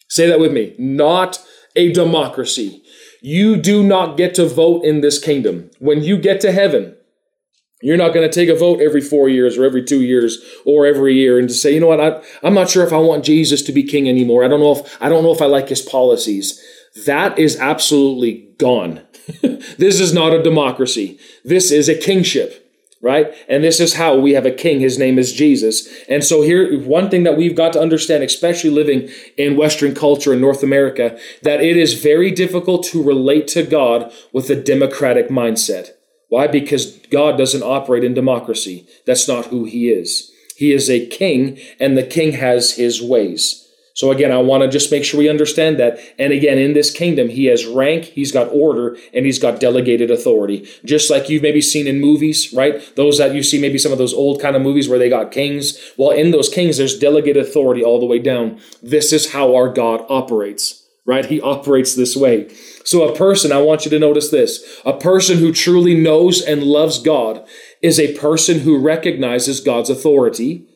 [0.09, 0.75] Say that with me.
[0.77, 1.43] Not
[1.75, 2.81] a democracy.
[3.21, 5.71] You do not get to vote in this kingdom.
[5.79, 6.94] When you get to heaven,
[7.81, 10.85] you're not going to take a vote every four years or every two years or
[10.85, 13.25] every year and to say, you know what, I, I'm not sure if I want
[13.25, 14.43] Jesus to be king anymore.
[14.43, 16.61] I don't know if I don't know if I like his policies.
[17.05, 19.01] That is absolutely gone.
[19.41, 21.19] this is not a democracy.
[21.43, 22.65] This is a kingship
[23.05, 23.35] right?
[23.47, 24.79] And this is how we have a king.
[24.79, 25.87] His name is Jesus.
[26.09, 30.33] And so here, one thing that we've got to understand, especially living in Western culture
[30.33, 35.29] in North America, that it is very difficult to relate to God with a democratic
[35.29, 35.91] mindset.
[36.35, 36.47] Why?
[36.47, 38.85] Because God doesn't operate in democracy.
[39.05, 40.33] That's not who he is.
[40.57, 43.65] He is a king, and the king has his ways.
[43.93, 45.97] So again, I want to just make sure we understand that.
[46.19, 50.11] And again, in this kingdom, he has rank, he's got order, and he's got delegated
[50.11, 50.67] authority.
[50.83, 52.83] Just like you've maybe seen in movies, right?
[52.97, 55.31] Those that you see maybe some of those old kind of movies where they got
[55.31, 55.79] kings.
[55.95, 58.59] Well, in those kings, there's delegated authority all the way down.
[58.83, 61.25] This is how our God operates, right?
[61.25, 62.49] He operates this way.
[62.83, 66.63] So a person, I want you to notice this, a person who truly knows and
[66.63, 67.45] loves God
[67.81, 70.67] is a person who recognizes God's authority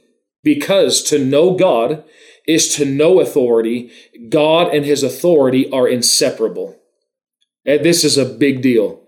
[0.44, 2.04] because to know God
[2.48, 3.92] is to know authority.
[4.30, 6.76] God and his authority are inseparable.
[7.66, 9.02] And this is a big deal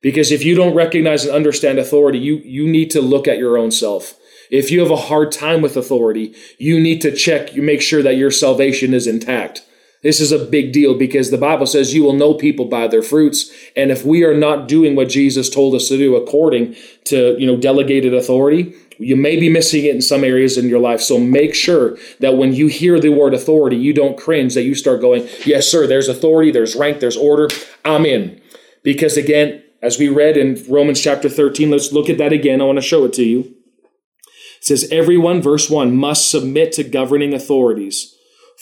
[0.00, 3.58] because if you don't recognize and understand authority, you, you need to look at your
[3.58, 4.14] own self.
[4.50, 8.02] If you have a hard time with authority, you need to check, you make sure
[8.02, 9.62] that your salvation is intact.
[10.02, 13.02] This is a big deal because the Bible says you will know people by their
[13.02, 13.52] fruits.
[13.74, 17.46] And if we are not doing what Jesus told us to do according to, you
[17.46, 21.00] know, delegated authority, you may be missing it in some areas in your life.
[21.00, 24.74] So make sure that when you hear the word authority, you don't cringe, that you
[24.74, 27.48] start going, Yes, sir, there's authority, there's rank, there's order.
[27.84, 28.40] I'm in.
[28.82, 32.60] Because again, as we read in Romans chapter 13, let's look at that again.
[32.60, 33.40] I want to show it to you.
[33.40, 38.14] It says, Everyone, verse 1, must submit to governing authorities,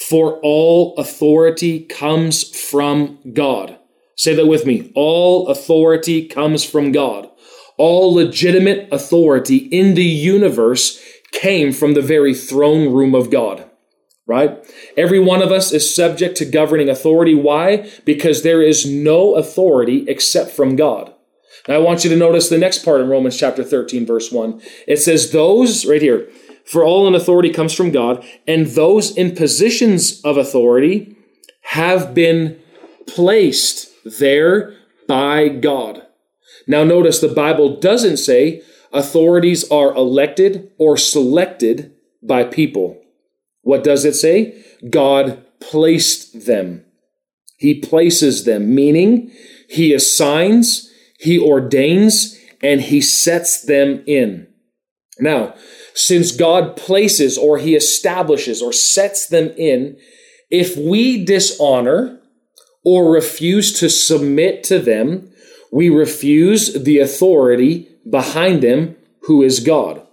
[0.09, 3.79] for all authority comes from God.
[4.17, 4.93] Say that with me.
[4.95, 7.31] All authority comes from God
[7.77, 13.69] all legitimate authority in the universe came from the very throne room of God.
[14.27, 14.59] Right?
[14.97, 17.35] Every one of us is subject to governing authority.
[17.35, 17.89] Why?
[18.05, 21.15] Because there is no authority except from God.
[21.69, 24.61] Now I want you to notice the next part in Romans chapter 13, verse 1.
[24.89, 26.29] It says, Those, right here,
[26.67, 31.17] for all in authority comes from God, and those in positions of authority
[31.63, 32.59] have been
[33.07, 34.75] placed there
[35.09, 36.03] by God.
[36.67, 43.01] Now, notice the Bible doesn't say authorities are elected or selected by people.
[43.63, 44.65] What does it say?
[44.91, 46.85] God placed them.
[47.59, 49.31] He places them, meaning
[49.69, 54.49] he assigns, he ordains, and he sets them in.
[55.19, 55.55] Now,
[55.97, 59.97] since God places or he establishes or sets them in,
[60.51, 62.21] if we dishonor
[62.85, 65.33] or refuse to submit to them,
[65.73, 70.07] we refuse the authority behind them, who is God.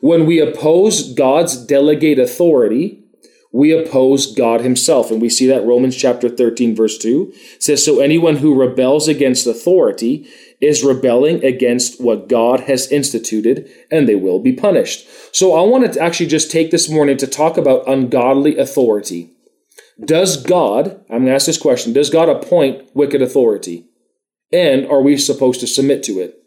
[0.00, 3.04] When we oppose God's delegate authority,
[3.52, 5.10] we oppose God himself.
[5.10, 9.46] And we see that Romans chapter 13, verse 2 says, So anyone who rebels against
[9.46, 10.28] authority
[10.64, 15.06] is rebelling against what God has instituted, and they will be punished.
[15.34, 19.30] So I want to actually just take this morning to talk about ungodly authority.
[20.04, 23.86] Does God, I'm going to ask this question, does God appoint wicked authority?
[24.52, 26.44] And are we supposed to submit to it?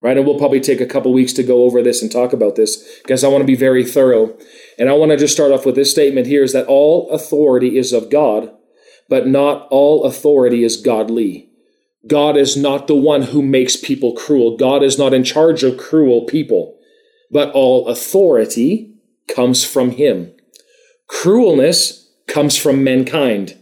[0.00, 0.16] right?
[0.16, 3.00] And we'll probably take a couple weeks to go over this and talk about this
[3.02, 4.36] because I want to be very thorough.
[4.78, 7.76] And I want to just start off with this statement here is that all authority
[7.76, 8.52] is of God,
[9.08, 11.47] but not all authority is godly.
[12.06, 14.56] God is not the one who makes people cruel.
[14.56, 16.78] God is not in charge of cruel people,
[17.30, 18.94] but all authority
[19.34, 20.32] comes from him.
[21.10, 23.58] Cruelness comes from mankind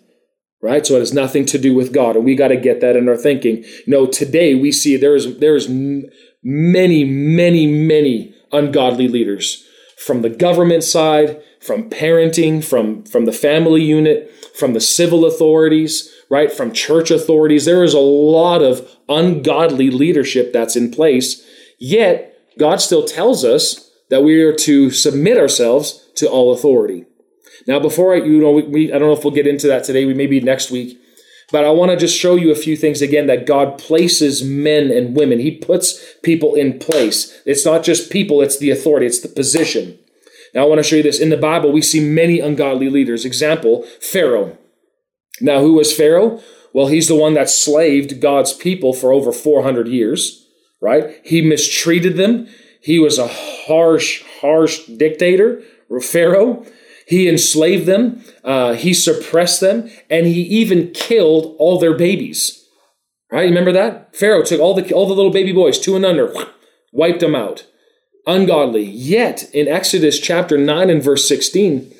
[0.67, 0.85] right?
[0.85, 3.09] So it has nothing to do with God, and we got to get that in
[3.09, 3.59] our thinking.
[3.59, 9.65] You know, today we see there's there's many, many, many ungodly leaders
[9.97, 16.13] from the government side, from parenting, from from the family unit, from the civil authorities,
[16.31, 16.53] right?
[16.53, 17.65] From church authorities.
[17.65, 21.47] There is a lot of ungodly leadership that's in place.
[21.79, 27.05] Yet God still tells us that we are to submit ourselves to all authority.
[27.67, 29.85] Now, before I, you know, we, we I don't know if we'll get into that
[29.85, 30.05] today.
[30.05, 30.99] We maybe next week,
[31.51, 34.91] but I want to just show you a few things again that God places men
[34.91, 35.41] and women.
[35.41, 37.41] He puts people in place.
[37.45, 39.99] It's not just people; it's the authority, it's the position.
[40.55, 41.73] Now, I want to show you this in the Bible.
[41.73, 43.25] We see many ungodly leaders.
[43.25, 44.57] Example: Pharaoh.
[45.41, 46.41] Now, who was Pharaoh?
[46.73, 50.47] Well, he's the one that slaved God's people for over 400 years,
[50.81, 51.21] right?
[51.25, 52.49] He mistreated them.
[52.83, 55.63] He was a harsh, harsh dictator,
[56.03, 56.65] Pharaoh.
[57.07, 62.65] He enslaved them, uh, he suppressed them, and he even killed all their babies.
[63.31, 63.49] Right?
[63.49, 64.15] Remember that?
[64.15, 66.33] Pharaoh took all the all the little baby boys, two and under,
[66.93, 67.67] wiped them out.
[68.27, 68.85] Ungodly.
[68.85, 71.93] Yet in Exodus chapter 9 and verse 16,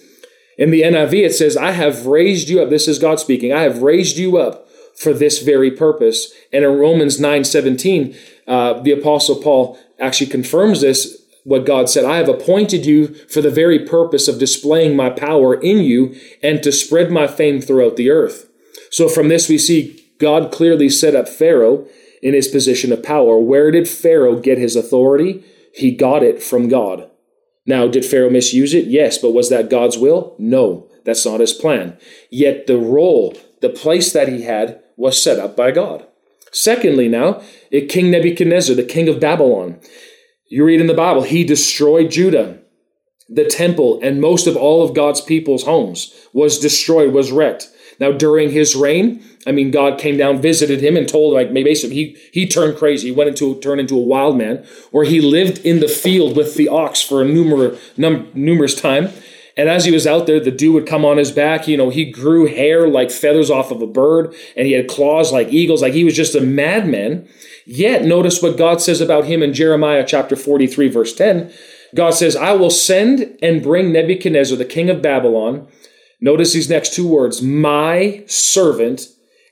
[0.57, 2.71] in the NIV, it says, I have raised you up.
[2.71, 3.53] This is God speaking.
[3.53, 6.33] I have raised you up for this very purpose.
[6.53, 8.17] And in Romans 9 17,
[8.47, 12.05] uh, the Apostle Paul actually confirms this what God said.
[12.05, 16.63] I have appointed you for the very purpose of displaying my power in you and
[16.63, 18.51] to spread my fame throughout the earth.
[18.91, 21.87] So from this, we see God clearly set up Pharaoh
[22.23, 23.39] in his position of power.
[23.39, 25.45] Where did Pharaoh get his authority?
[25.75, 27.09] He got it from God.
[27.67, 28.87] Now, did Pharaoh misuse it?
[28.87, 30.35] Yes, but was that God's will?
[30.39, 31.99] No, that's not his plan.
[32.31, 36.07] Yet the role, the place that he had was set up by God.
[36.53, 39.81] Secondly, now, eh, King Nebuchadnezzar, the king of Babylon.
[40.49, 42.61] You read in the Bible, he destroyed Judah.
[43.29, 47.69] The temple and most of all of God's people's homes was destroyed, was wrecked.
[47.99, 51.65] Now, during his reign, I mean, God came down, visited him, and told him, like
[51.65, 53.09] basically he he turned crazy.
[53.09, 56.57] He went into turned into a wild man, where he lived in the field with
[56.57, 59.11] the ox for a numerous num, numerous time.
[59.59, 61.67] And as he was out there, the dew would come on his back.
[61.67, 65.33] You know, he grew hair like feathers off of a bird, and he had claws
[65.33, 65.81] like eagles.
[65.81, 67.27] Like he was just a madman.
[67.65, 71.53] Yet, notice what God says about him in Jeremiah chapter 43, verse 10.
[71.95, 75.67] God says, I will send and bring Nebuchadnezzar, the king of Babylon.
[76.21, 79.09] Notice these next two words, my servant,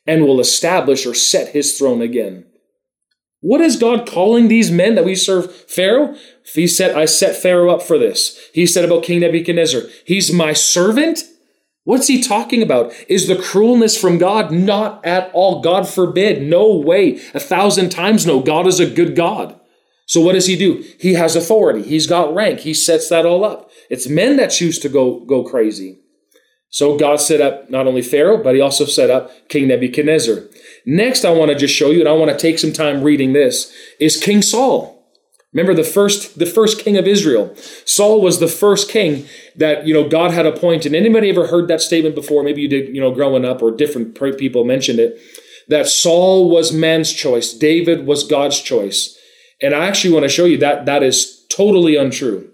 [0.07, 2.47] and will establish or set his throne again.
[3.41, 6.17] What is God calling these men that we serve Pharaoh?
[6.55, 8.39] He said, I set Pharaoh up for this.
[8.55, 11.21] He said about King Nebuchadnezzar, he's my servant.
[11.83, 12.95] What's he talking about?
[13.07, 14.51] Is the cruelness from God?
[14.51, 15.61] Not at all.
[15.61, 16.43] God forbid.
[16.43, 17.17] No way.
[17.35, 18.41] A thousand times no.
[18.41, 19.61] God is a good God.
[20.07, 20.83] So what does he do?
[20.99, 21.83] He has authority.
[21.83, 22.61] He's got rank.
[22.61, 23.71] He sets that all up.
[23.91, 26.01] It's men that choose to go, go crazy.
[26.75, 30.43] So God set up not only Pharaoh, but he also set up King Nebuchadnezzar.
[30.85, 33.33] Next, I want to just show you, and I want to take some time reading
[33.33, 35.01] this, is King Saul.
[35.53, 37.55] Remember the first the first king of Israel.
[37.85, 40.97] Saul was the first king that you know God had appointed.
[40.97, 42.43] Anybody ever heard that statement before?
[42.43, 45.17] Maybe you did, you know, growing up, or different people mentioned it.
[45.69, 49.17] That Saul was man's choice, David was God's choice.
[49.63, 52.51] And I actually want to show you that that is totally untrue.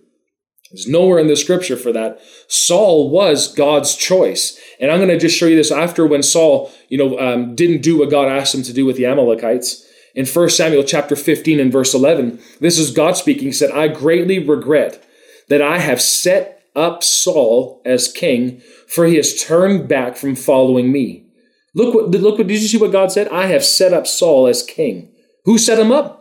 [0.70, 2.20] There's nowhere in the scripture for that.
[2.48, 4.58] Saul was God's choice.
[4.80, 7.82] And I'm going to just show you this after when Saul, you know, um, didn't
[7.82, 11.60] do what God asked him to do with the Amalekites in 1 Samuel chapter 15
[11.60, 13.44] and verse 11, this is God speaking.
[13.44, 15.04] He said, I greatly regret
[15.48, 20.90] that I have set up Saul as king, for he has turned back from following
[20.90, 21.26] me.
[21.74, 23.28] Look what, look what, did you see what God said?
[23.28, 25.12] I have set up Saul as king.
[25.44, 26.19] Who set him up?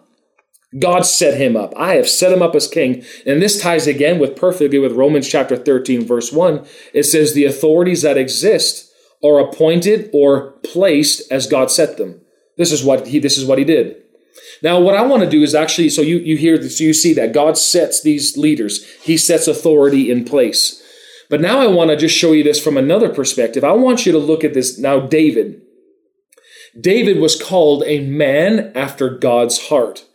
[0.78, 1.74] God set him up.
[1.76, 3.04] I have set him up as king.
[3.26, 6.66] And this ties again with perfectly with Romans chapter 13, verse 1.
[6.94, 8.92] It says, The authorities that exist
[9.24, 12.22] are appointed or placed as God set them.
[12.58, 13.96] This is what he this is what he did.
[14.62, 17.14] Now, what I want to do is actually, so you you hear this, you see
[17.14, 20.84] that God sets these leaders, He sets authority in place.
[21.30, 23.64] But now I want to just show you this from another perspective.
[23.64, 25.62] I want you to look at this now, David.
[26.80, 30.06] David was called a man after God's heart.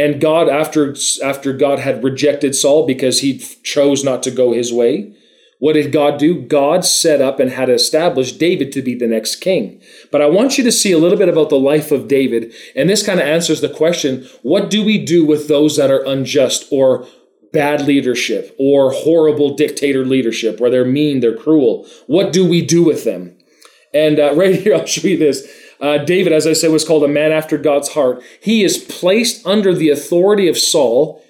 [0.00, 4.72] And God, after, after God had rejected Saul because he chose not to go his
[4.72, 5.12] way,
[5.58, 6.40] What did God do?
[6.40, 9.78] God set up and had established David to be the next king.
[10.10, 12.54] But I want you to see a little bit about the life of David.
[12.74, 16.02] And this kind of answers the question what do we do with those that are
[16.06, 17.06] unjust or
[17.52, 21.86] bad leadership or horrible dictator leadership where they're mean, they're cruel?
[22.06, 23.36] What do we do with them?
[23.92, 25.46] And uh, right here, I'll show you this.
[25.80, 28.22] Uh, David, as I said, was called a man after God's heart.
[28.42, 31.24] He is placed under the authority of Saul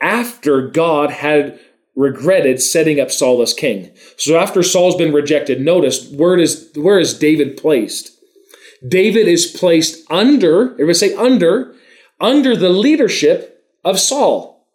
[0.00, 1.58] after God had
[1.96, 3.90] regretted setting up Saul as king.
[4.16, 8.12] So after Saul's been rejected, notice where is where is David placed?
[8.86, 11.74] David is placed under, everybody say under,
[12.20, 14.66] under the leadership of Saul.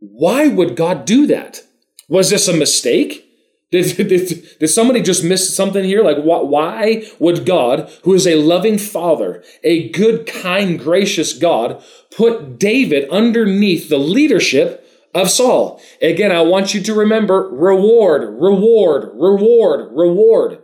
[0.00, 1.60] Why would God do that?
[2.08, 3.24] Was this a mistake?
[3.72, 6.04] Did, did, did somebody just miss something here?
[6.04, 11.82] Like, why would God, who is a loving father, a good, kind, gracious God,
[12.14, 14.78] put David underneath the leadership
[15.14, 15.80] of Saul.
[16.00, 20.62] Again, I want you to remember reward, reward, reward, reward.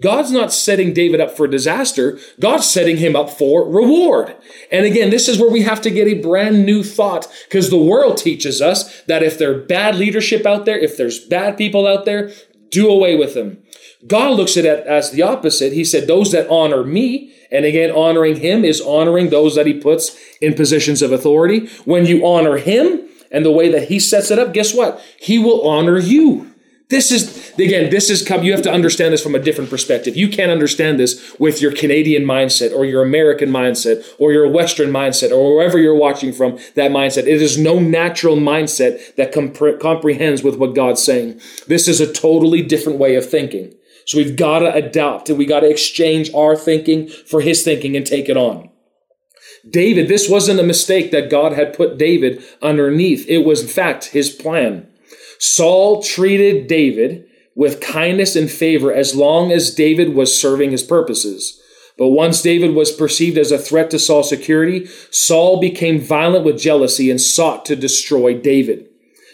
[0.00, 2.18] God's not setting David up for disaster.
[2.38, 4.36] God's setting him up for reward.
[4.70, 7.82] And again, this is where we have to get a brand new thought because the
[7.82, 12.04] world teaches us that if there's bad leadership out there, if there's bad people out
[12.04, 12.30] there,
[12.70, 13.62] do away with them.
[14.06, 15.72] God looks at it as the opposite.
[15.72, 19.74] He said, those that honor me, and again, honoring him is honoring those that he
[19.74, 21.66] puts in positions of authority.
[21.84, 25.02] When you honor him, and the way that he sets it up, guess what?
[25.18, 26.54] He will honor you.
[26.90, 30.16] This is, again, this is, you have to understand this from a different perspective.
[30.16, 34.90] You can't understand this with your Canadian mindset or your American mindset or your Western
[34.90, 37.26] mindset or wherever you're watching from that mindset.
[37.26, 41.40] It is no natural mindset that compre- comprehends with what God's saying.
[41.66, 43.74] This is a totally different way of thinking.
[44.06, 47.96] So we've got to adopt and we got to exchange our thinking for his thinking
[47.98, 48.70] and take it on.
[49.68, 53.28] David, this wasn't a mistake that God had put David underneath.
[53.28, 54.88] It was, in fact, his plan.
[55.38, 61.60] Saul treated David with kindness and favor as long as David was serving his purposes.
[61.96, 66.58] But once David was perceived as a threat to Saul's security, Saul became violent with
[66.58, 68.88] jealousy and sought to destroy David.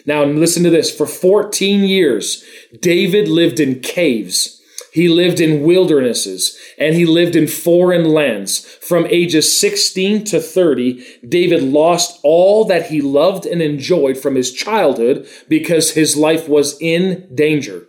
[0.07, 0.95] Now, listen to this.
[0.95, 2.43] For 14 years,
[2.79, 4.54] David lived in caves
[4.95, 8.65] he lived in wildernesses and he lived in foreign lands.
[8.65, 14.53] From ages 16 to 30, David lost all that he loved and enjoyed from his
[14.53, 17.87] childhood because his life was in danger.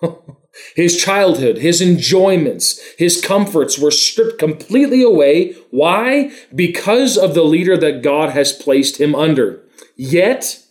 [0.74, 5.52] his childhood, his enjoyments, his comforts were stripped completely away.
[5.70, 6.32] Why?
[6.54, 9.62] Because of the leader that God has placed him under.
[9.98, 10.61] Yet,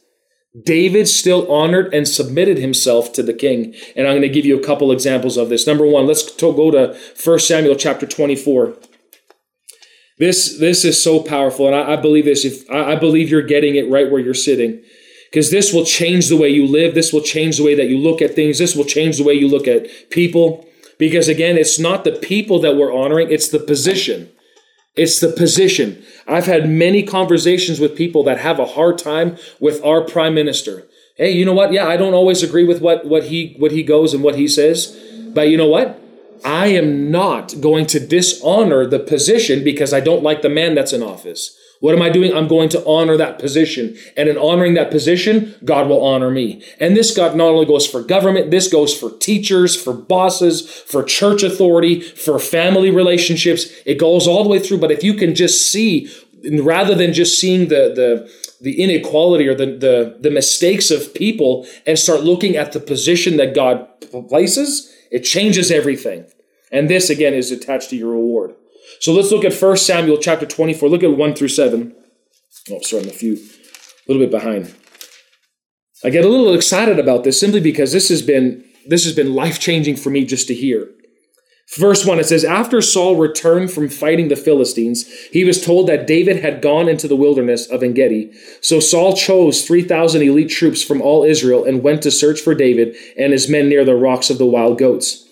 [0.59, 3.73] David still honored and submitted himself to the king.
[3.95, 5.65] And I'm going to give you a couple examples of this.
[5.65, 8.75] Number one, let's go to 1 Samuel chapter 24.
[10.17, 12.45] This, this is so powerful, and I, I believe this.
[12.45, 14.83] If I, I believe you're getting it right where you're sitting,
[15.31, 16.93] because this will change the way you live.
[16.93, 18.59] This will change the way that you look at things.
[18.59, 20.67] This will change the way you look at people.
[20.99, 24.29] Because again, it's not the people that we're honoring; it's the position.
[24.95, 26.03] It's the position.
[26.27, 30.87] I've had many conversations with people that have a hard time with our prime minister.
[31.15, 31.71] Hey, you know what?
[31.71, 34.47] Yeah, I don't always agree with what, what he what he goes and what he
[34.47, 34.97] says,
[35.33, 36.01] but you know what?
[36.43, 40.93] I am not going to dishonor the position because I don't like the man that's
[40.93, 41.55] in office.
[41.81, 42.31] What am I doing?
[42.31, 43.97] I'm going to honor that position.
[44.15, 46.63] And in honoring that position, God will honor me.
[46.79, 51.03] And this God not only goes for government, this goes for teachers, for bosses, for
[51.03, 53.65] church authority, for family relationships.
[53.83, 54.77] It goes all the way through.
[54.77, 56.07] But if you can just see,
[56.61, 61.65] rather than just seeing the, the, the inequality or the, the, the mistakes of people
[61.87, 63.87] and start looking at the position that God
[64.29, 66.27] places, it changes everything.
[66.71, 68.55] And this again is attached to your reward.
[69.01, 70.87] So let's look at 1 Samuel chapter 24.
[70.87, 71.95] Look at 1 through 7.
[72.71, 74.73] Oh, sorry, I'm a few, a little bit behind.
[76.03, 79.35] I get a little excited about this simply because this has been this has been
[79.35, 80.87] life changing for me just to hear.
[81.77, 86.07] Verse 1, it says, After Saul returned from fighting the Philistines, he was told that
[86.07, 88.31] David had gone into the wilderness of Engedi.
[88.61, 92.95] So Saul chose 3,000 elite troops from all Israel and went to search for David
[93.17, 95.27] and his men near the rocks of the wild goats.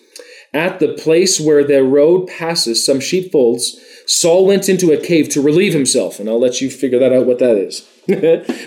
[0.53, 5.41] At the place where the road passes some sheepfolds, Saul went into a cave to
[5.41, 7.87] relieve himself, and I'll let you figure that out what that is.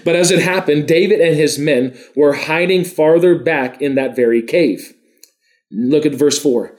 [0.04, 4.42] but as it happened, David and his men were hiding farther back in that very
[4.42, 4.94] cave.
[5.72, 6.76] Look at verse 4.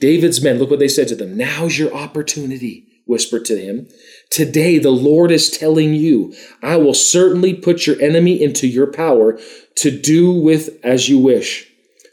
[0.00, 1.36] David's men, look what they said to them.
[1.36, 3.86] Now's your opportunity, whispered to him.
[4.30, 9.38] Today the Lord is telling you, I will certainly put your enemy into your power
[9.76, 11.69] to do with as you wish.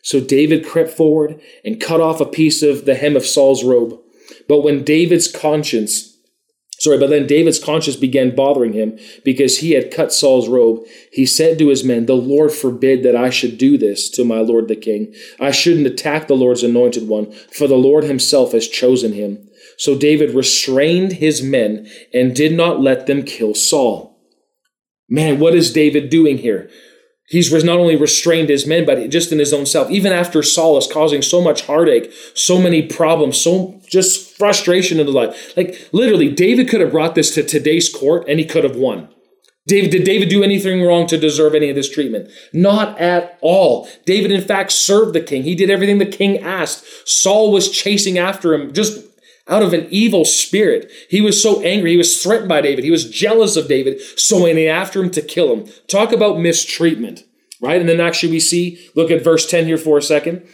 [0.08, 4.00] So David crept forward and cut off a piece of the hem of Saul's robe.
[4.48, 6.14] But when David's conscience
[6.80, 10.86] Sorry, but then David's conscience began bothering him because he had cut Saul's robe.
[11.12, 14.42] He said to his men, The Lord forbid that I should do this to my
[14.42, 15.14] lord the king.
[15.40, 19.50] I shouldn't attack the Lord's anointed one, for the Lord himself has chosen him.
[19.80, 24.16] So David restrained his men and did not let them kill Saul.
[25.10, 26.70] Man, what is David doing here?
[27.30, 29.92] He's not only restrained his men, but just in his own self.
[29.92, 35.06] Even after Saul is causing so much heartache, so many problems, so just frustration in
[35.06, 35.56] the life.
[35.58, 39.10] Like literally, David could have brought this to today's court and he could have won.
[39.66, 42.32] David, did David do anything wrong to deserve any of this treatment?
[42.54, 43.90] Not at all.
[44.06, 45.44] David, in fact, served the king.
[45.44, 46.86] He did everything the king asked.
[47.06, 49.06] Saul was chasing after him, just
[49.50, 50.92] out of an evil spirit.
[51.10, 51.92] He was so angry.
[51.92, 52.84] He was threatened by David.
[52.84, 55.72] He was jealous of David, so went after him to kill him.
[55.88, 57.24] Talk about mistreatment,
[57.62, 57.80] right?
[57.80, 60.48] And then actually we see, look at verse 10 here for a second.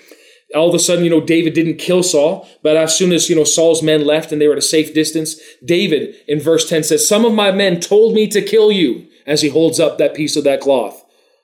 [0.55, 3.35] All of a sudden, you know, David didn't kill Saul, but as soon as, you
[3.35, 6.83] know, Saul's men left and they were at a safe distance, David in verse 10
[6.83, 10.13] says, Some of my men told me to kill you, as he holds up that
[10.13, 11.03] piece of that cloth,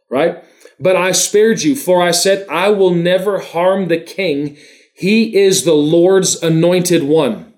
[0.10, 0.43] right?
[0.80, 4.58] But I spared you, for I said, I will never harm the king
[5.00, 7.54] he is the Lord's anointed one.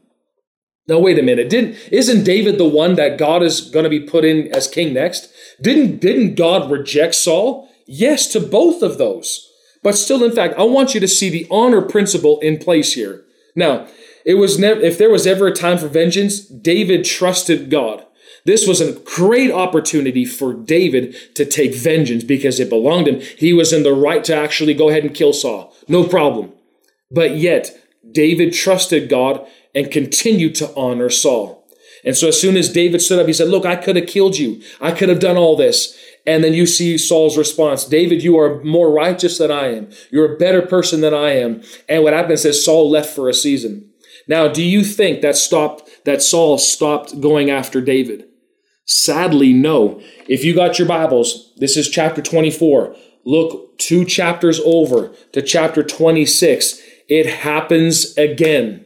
[0.88, 1.50] Now wait a minute.
[1.50, 4.94] Didn't isn't David the one that God is going to be put in as king
[4.94, 5.28] next?
[5.60, 7.68] Didn't didn't God reject Saul?
[7.88, 9.50] Yes to both of those.
[9.82, 13.24] But still in fact, I want you to see the honor principle in place here.
[13.56, 13.88] Now,
[14.24, 18.06] it was never if there was ever a time for vengeance, David trusted God.
[18.46, 23.22] This was a great opportunity for David to take vengeance because it belonged to him.
[23.40, 25.74] He was in the right to actually go ahead and kill Saul.
[25.88, 26.54] No problem.
[27.12, 27.78] But yet,
[28.10, 29.46] David trusted God
[29.76, 31.62] and continued to honor Saul.
[32.04, 34.38] And so as soon as David stood up, he said, Look, I could have killed
[34.38, 34.62] you.
[34.80, 35.98] I could have done all this.
[36.26, 39.90] And then you see Saul's response David, you are more righteous than I am.
[40.12, 41.62] You're a better person than I am.
[41.90, 43.90] And what happens is Saul left for a season.
[44.28, 48.26] Now, do you think that stopped that Saul stopped going after David?
[48.86, 50.02] Sadly, no.
[50.28, 52.96] If you got your Bibles, this is chapter 24.
[53.26, 56.82] Look two chapters over to chapter 26
[57.12, 58.86] it happens again.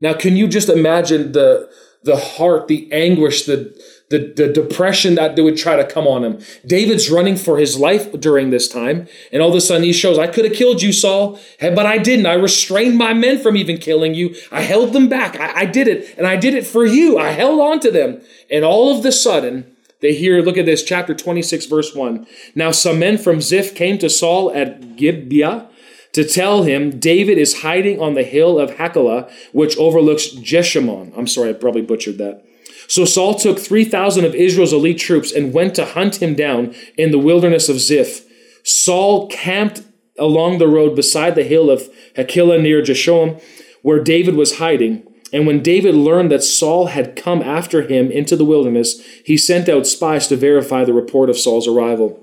[0.00, 1.70] Now, can you just imagine the,
[2.02, 3.78] the heart, the anguish, the,
[4.08, 6.40] the, the depression that they would try to come on him?
[6.66, 10.18] David's running for his life during this time, and all of a sudden he shows,
[10.18, 12.24] I could have killed you, Saul, eh, but I didn't.
[12.24, 14.34] I restrained my men from even killing you.
[14.50, 15.38] I held them back.
[15.38, 17.18] I, I did it, and I did it for you.
[17.18, 18.22] I held on to them.
[18.50, 22.26] And all of the sudden, they hear, look at this, chapter 26, verse 1.
[22.54, 25.68] Now some men from Ziph came to Saul at Gibeah
[26.12, 31.12] to tell him David is hiding on the hill of Hachilah, which overlooks Jeshimon.
[31.16, 32.44] I'm sorry, I probably butchered that.
[32.88, 37.10] So Saul took 3,000 of Israel's elite troops and went to hunt him down in
[37.10, 38.26] the wilderness of Ziph.
[38.64, 39.82] Saul camped
[40.18, 43.42] along the road beside the hill of Hachilah near Jeshimon,
[43.80, 45.06] where David was hiding.
[45.32, 49.68] And when David learned that Saul had come after him into the wilderness, he sent
[49.68, 52.22] out spies to verify the report of Saul's arrival.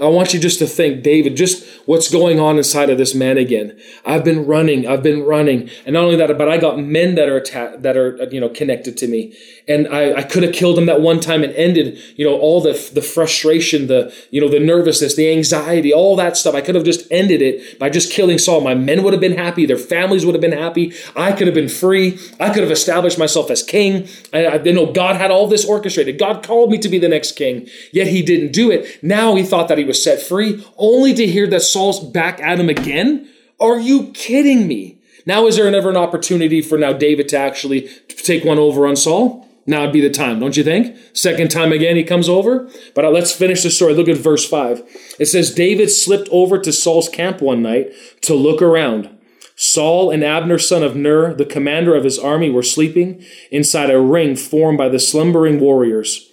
[0.00, 3.38] I want you just to think, David, just what's going on inside of this man
[3.38, 3.78] again.
[4.04, 7.28] I've been running, I've been running, and not only that, but I got men that
[7.28, 9.36] are atta- that are you know connected to me,
[9.68, 12.60] and I, I could have killed them that one time and ended you know all
[12.60, 16.56] the the frustration, the you know the nervousness, the anxiety, all that stuff.
[16.56, 18.62] I could have just ended it by just killing Saul.
[18.62, 20.92] My men would have been happy, their families would have been happy.
[21.14, 22.18] I could have been free.
[22.40, 24.08] I could have established myself as king.
[24.32, 26.18] I, I you know God had all this orchestrated.
[26.18, 29.00] God called me to be the next king, yet He didn't do it.
[29.04, 32.40] Now He thought that He he was set free, only to hear that Saul's back
[32.40, 33.28] at him again?
[33.60, 34.98] Are you kidding me?
[35.26, 38.96] Now, is there ever an opportunity for now David to actually take one over on
[38.96, 39.48] Saul?
[39.66, 40.96] Now would be the time, don't you think?
[41.14, 42.68] Second time again, he comes over.
[42.94, 43.94] But uh, let's finish the story.
[43.94, 44.82] Look at verse 5.
[45.18, 47.90] It says David slipped over to Saul's camp one night
[48.22, 49.10] to look around.
[49.56, 54.00] Saul and Abner, son of Ner, the commander of his army, were sleeping inside a
[54.00, 56.28] ring formed by the slumbering warriors.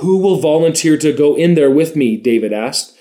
[0.00, 2.16] Who will volunteer to go in there with me?
[2.16, 2.96] David asked.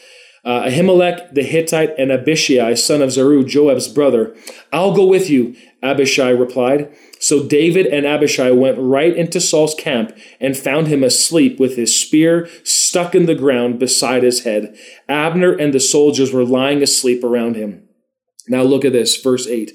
[0.45, 4.35] Uh, Ahimelech the Hittite and Abishai, son of Zeruiah, Joab's brother.
[4.73, 6.93] I'll go with you, Abishai replied.
[7.19, 11.97] So David and Abishai went right into Saul's camp and found him asleep with his
[11.97, 14.75] spear stuck in the ground beside his head.
[15.07, 17.87] Abner and the soldiers were lying asleep around him.
[18.49, 19.71] Now look at this, verse 8.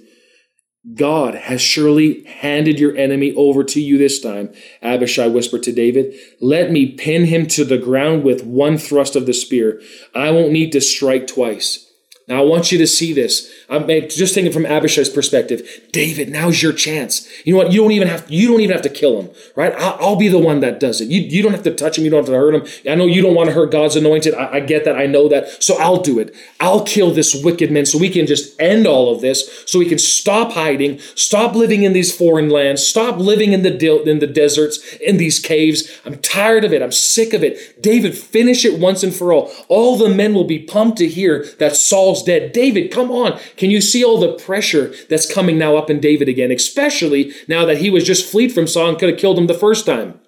[0.94, 6.14] God has surely handed your enemy over to you this time, Abishai whispered to David.
[6.40, 9.82] Let me pin him to the ground with one thrust of the spear.
[10.14, 11.87] I won't need to strike twice.
[12.28, 13.50] Now I want you to see this.
[13.70, 15.66] I'm just thinking from Abishai's perspective.
[15.92, 17.26] David, now's your chance.
[17.44, 17.72] You know what?
[17.72, 19.72] You don't even have you don't even have to kill him, right?
[19.74, 21.08] I'll, I'll, be the one that does it.
[21.08, 22.04] You, you don't have to touch him.
[22.04, 22.66] You don't have to hurt him.
[22.90, 24.34] I know you don't want to hurt God's anointed.
[24.34, 24.96] I, I get that.
[24.96, 25.62] I know that.
[25.62, 26.34] So I'll do it.
[26.60, 29.64] I'll kill this wicked man so we can just end all of this.
[29.66, 34.02] So we can stop hiding, stop living in these foreign lands, stop living in the
[34.06, 35.98] in the deserts, in these caves.
[36.04, 36.82] I'm tired of it.
[36.82, 37.82] I'm sick of it.
[37.82, 39.50] David, finish it once and for all.
[39.68, 42.52] All the men will be pumped to hear that Saul's Saul's dead.
[42.52, 43.38] David, come on.
[43.56, 47.64] Can you see all the pressure that's coming now up in David again, especially now
[47.64, 50.20] that he was just fleet from Saul and could have killed him the first time?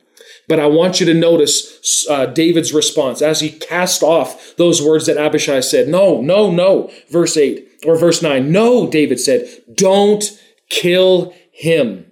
[0.48, 5.06] But I want you to notice uh, David's response as he cast off those words
[5.06, 5.88] that Abishai said.
[5.88, 6.90] No, no, no.
[7.08, 8.50] Verse 8 or verse 9.
[8.50, 10.24] No, David said, don't
[10.68, 12.09] kill him.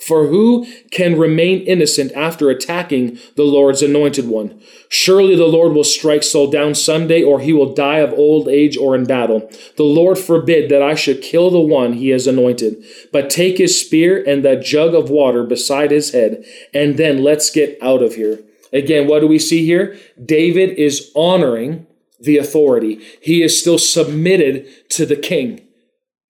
[0.00, 4.60] For who can remain innocent after attacking the Lord's anointed one?
[4.88, 8.76] Surely the Lord will strike Saul down someday, or he will die of old age
[8.76, 9.48] or in battle.
[9.76, 12.84] The Lord forbid that I should kill the one he has anointed.
[13.12, 17.50] But take his spear and that jug of water beside his head, and then let's
[17.50, 18.40] get out of here.
[18.72, 19.96] Again, what do we see here?
[20.22, 21.86] David is honoring
[22.18, 23.00] the authority.
[23.22, 25.60] He is still submitted to the king.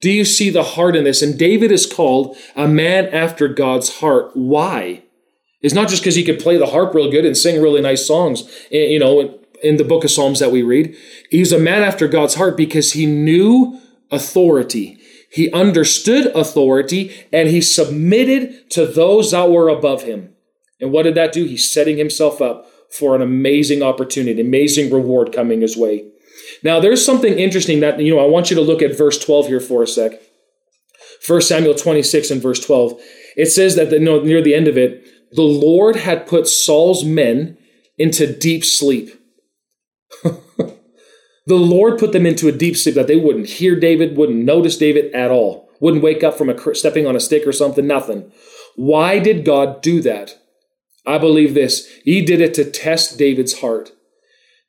[0.04, 1.22] Do you see the heart in this?
[1.22, 4.32] And David is called a man after God's heart.
[4.34, 5.02] Why?
[5.62, 8.06] It's not just because he could play the harp real good and sing really nice
[8.06, 10.94] songs, eh, you know, in the book of Psalms that we read.
[11.30, 13.80] He's a man after God's heart because he knew
[14.10, 14.98] authority.
[15.32, 20.34] He understood authority and he submitted to those that were above him.
[20.82, 21.46] And what did that do?
[21.46, 26.10] He's setting himself up for an amazing opportunity, amazing reward coming his way.
[26.64, 29.48] Now, there's something interesting that, you know, I want you to look at verse 12
[29.48, 30.12] here for a sec.
[31.26, 33.00] 1 Samuel 26 and verse 12.
[33.36, 36.48] It says that the, you know, near the end of it, the Lord had put
[36.48, 37.58] Saul's men
[37.98, 39.10] into deep sleep.
[40.22, 40.78] the
[41.48, 45.12] Lord put them into a deep sleep that they wouldn't hear David, wouldn't notice David
[45.14, 48.32] at all, wouldn't wake up from a, stepping on a stick or something, nothing.
[48.76, 50.38] Why did God do that?
[51.06, 51.86] I believe this.
[52.04, 53.92] He did it to test David's heart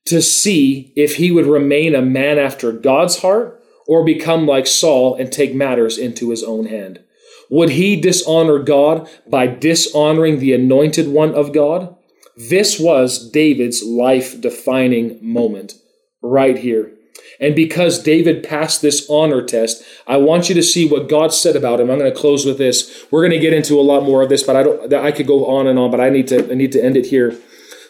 [0.05, 5.15] to see if he would remain a man after God's heart or become like Saul
[5.15, 7.03] and take matters into his own hand.
[7.49, 11.95] Would he dishonor God by dishonoring the anointed one of God?
[12.35, 15.75] This was David's life defining moment
[16.21, 16.91] right here.
[17.39, 21.55] And because David passed this honor test, I want you to see what God said
[21.55, 21.89] about him.
[21.89, 23.05] I'm going to close with this.
[23.11, 25.27] We're going to get into a lot more of this, but I don't I could
[25.27, 27.37] go on and on, but I need to I need to end it here.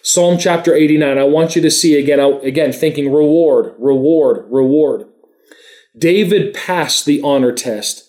[0.06, 1.18] Psalm chapter 89.
[1.18, 5.08] I want you to see again, again, thinking reward, reward, reward.
[5.98, 8.08] David passed the honor test.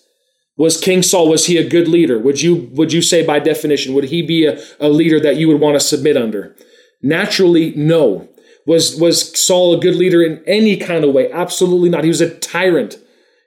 [0.57, 2.19] Was King Saul, was he a good leader?
[2.19, 5.47] Would you, would you say by definition, would he be a, a leader that you
[5.47, 6.55] would want to submit under?
[7.01, 8.29] Naturally, no.
[8.67, 11.31] Was, was Saul a good leader in any kind of way?
[11.31, 12.03] Absolutely not.
[12.03, 12.97] He was a tyrant.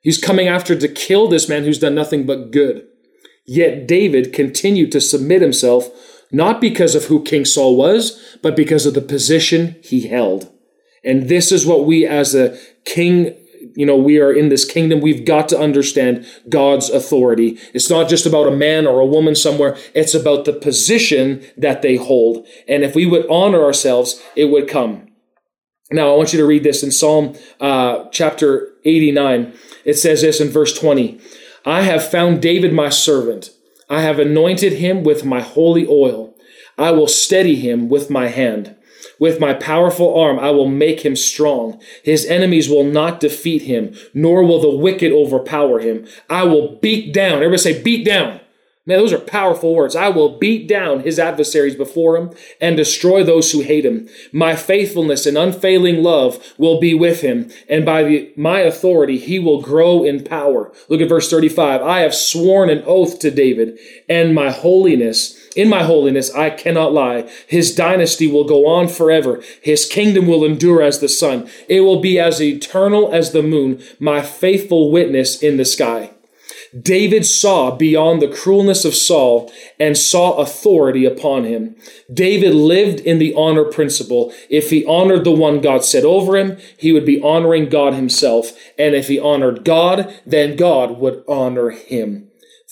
[0.03, 2.84] He's coming after to kill this man who's done nothing but good.
[3.46, 5.88] Yet David continued to submit himself
[6.33, 10.53] not because of who King Saul was, but because of the position he held.
[11.05, 13.35] And this is what we as a king,
[13.74, 15.01] you know, we are in this kingdom.
[15.01, 17.59] We've got to understand God's authority.
[17.72, 19.76] It's not just about a man or a woman somewhere.
[19.95, 22.47] It's about the position that they hold.
[22.68, 25.07] And if we would honor ourselves, it would come.
[25.91, 29.55] Now, I want you to read this in Psalm uh, chapter 89.
[29.85, 31.20] It says this in verse 20
[31.64, 33.51] I have found David my servant
[33.91, 36.34] I have anointed him with my holy oil.
[36.78, 38.76] I will steady him with my hand.
[39.18, 41.80] With my powerful arm, I will make him strong.
[42.03, 46.07] His enemies will not defeat him, nor will the wicked overpower him.
[46.30, 47.43] I will beat down.
[47.43, 48.41] Everybody say, beat down.
[48.91, 49.95] Man, those are powerful words.
[49.95, 54.09] I will beat down his adversaries before him and destroy those who hate him.
[54.32, 59.38] My faithfulness and unfailing love will be with him, and by the, my authority he
[59.38, 60.72] will grow in power.
[60.88, 61.82] Look at verse 35.
[61.82, 63.78] I have sworn an oath to David,
[64.09, 67.30] and my holiness, in my holiness I cannot lie.
[67.47, 69.41] His dynasty will go on forever.
[69.62, 71.49] His kingdom will endure as the sun.
[71.68, 76.11] It will be as eternal as the moon, my faithful witness in the sky.
[76.79, 81.75] David saw beyond the cruelness of Saul and saw authority upon him.
[82.12, 84.33] David lived in the honor principle.
[84.49, 88.53] If he honored the one God set over him, he would be honoring God himself.
[88.79, 92.29] And if he honored God, then God would honor him.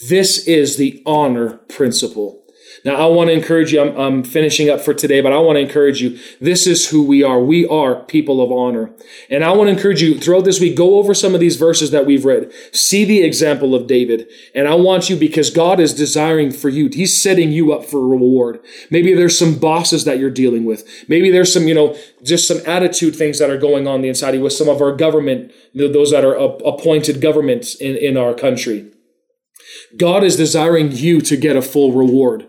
[0.08, 2.44] This is the honor principle.
[2.84, 3.80] Now, I want to encourage you.
[3.80, 6.18] I'm, I'm, finishing up for today, but I want to encourage you.
[6.40, 7.40] This is who we are.
[7.40, 8.90] We are people of honor.
[9.30, 11.90] And I want to encourage you throughout this week, go over some of these verses
[11.90, 12.52] that we've read.
[12.72, 14.28] See the example of David.
[14.54, 18.06] And I want you, because God is desiring for you, He's setting you up for
[18.06, 18.60] reward.
[18.90, 20.86] Maybe there's some bosses that you're dealing with.
[21.08, 24.38] Maybe there's some, you know, just some attitude things that are going on the inside
[24.40, 28.90] with some of our government, those that are appointed governments in, in our country.
[29.96, 32.46] God is desiring you to get a full reward.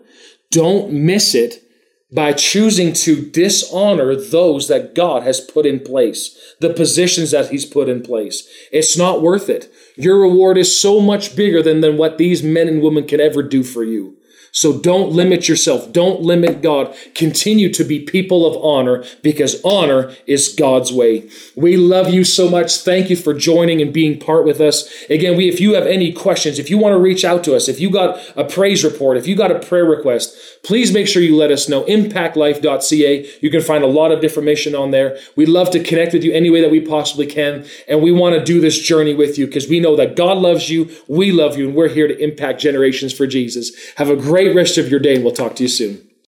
[0.51, 1.63] Don't miss it
[2.11, 7.65] by choosing to dishonor those that God has put in place, the positions that He's
[7.65, 8.47] put in place.
[8.71, 9.71] It's not worth it.
[9.95, 13.43] Your reward is so much bigger than, than what these men and women can ever
[13.43, 14.18] do for you.
[14.51, 15.91] So don't limit yourself.
[15.91, 16.95] Don't limit God.
[17.15, 21.29] Continue to be people of honor because honor is God's way.
[21.55, 22.77] We love you so much.
[22.77, 24.89] Thank you for joining and being part with us.
[25.09, 27.67] Again, we, if you have any questions, if you want to reach out to us,
[27.67, 31.21] if you got a praise report, if you got a prayer request, please make sure
[31.21, 31.83] you let us know.
[31.83, 33.29] Impactlife.ca.
[33.41, 35.17] You can find a lot of information on there.
[35.35, 37.65] We love to connect with you any way that we possibly can.
[37.87, 40.69] And we want to do this journey with you because we know that God loves
[40.69, 40.89] you.
[41.07, 43.71] We love you and we're here to impact generations for Jesus.
[43.95, 46.08] Have a great rest of your day, and we'll talk to you soon.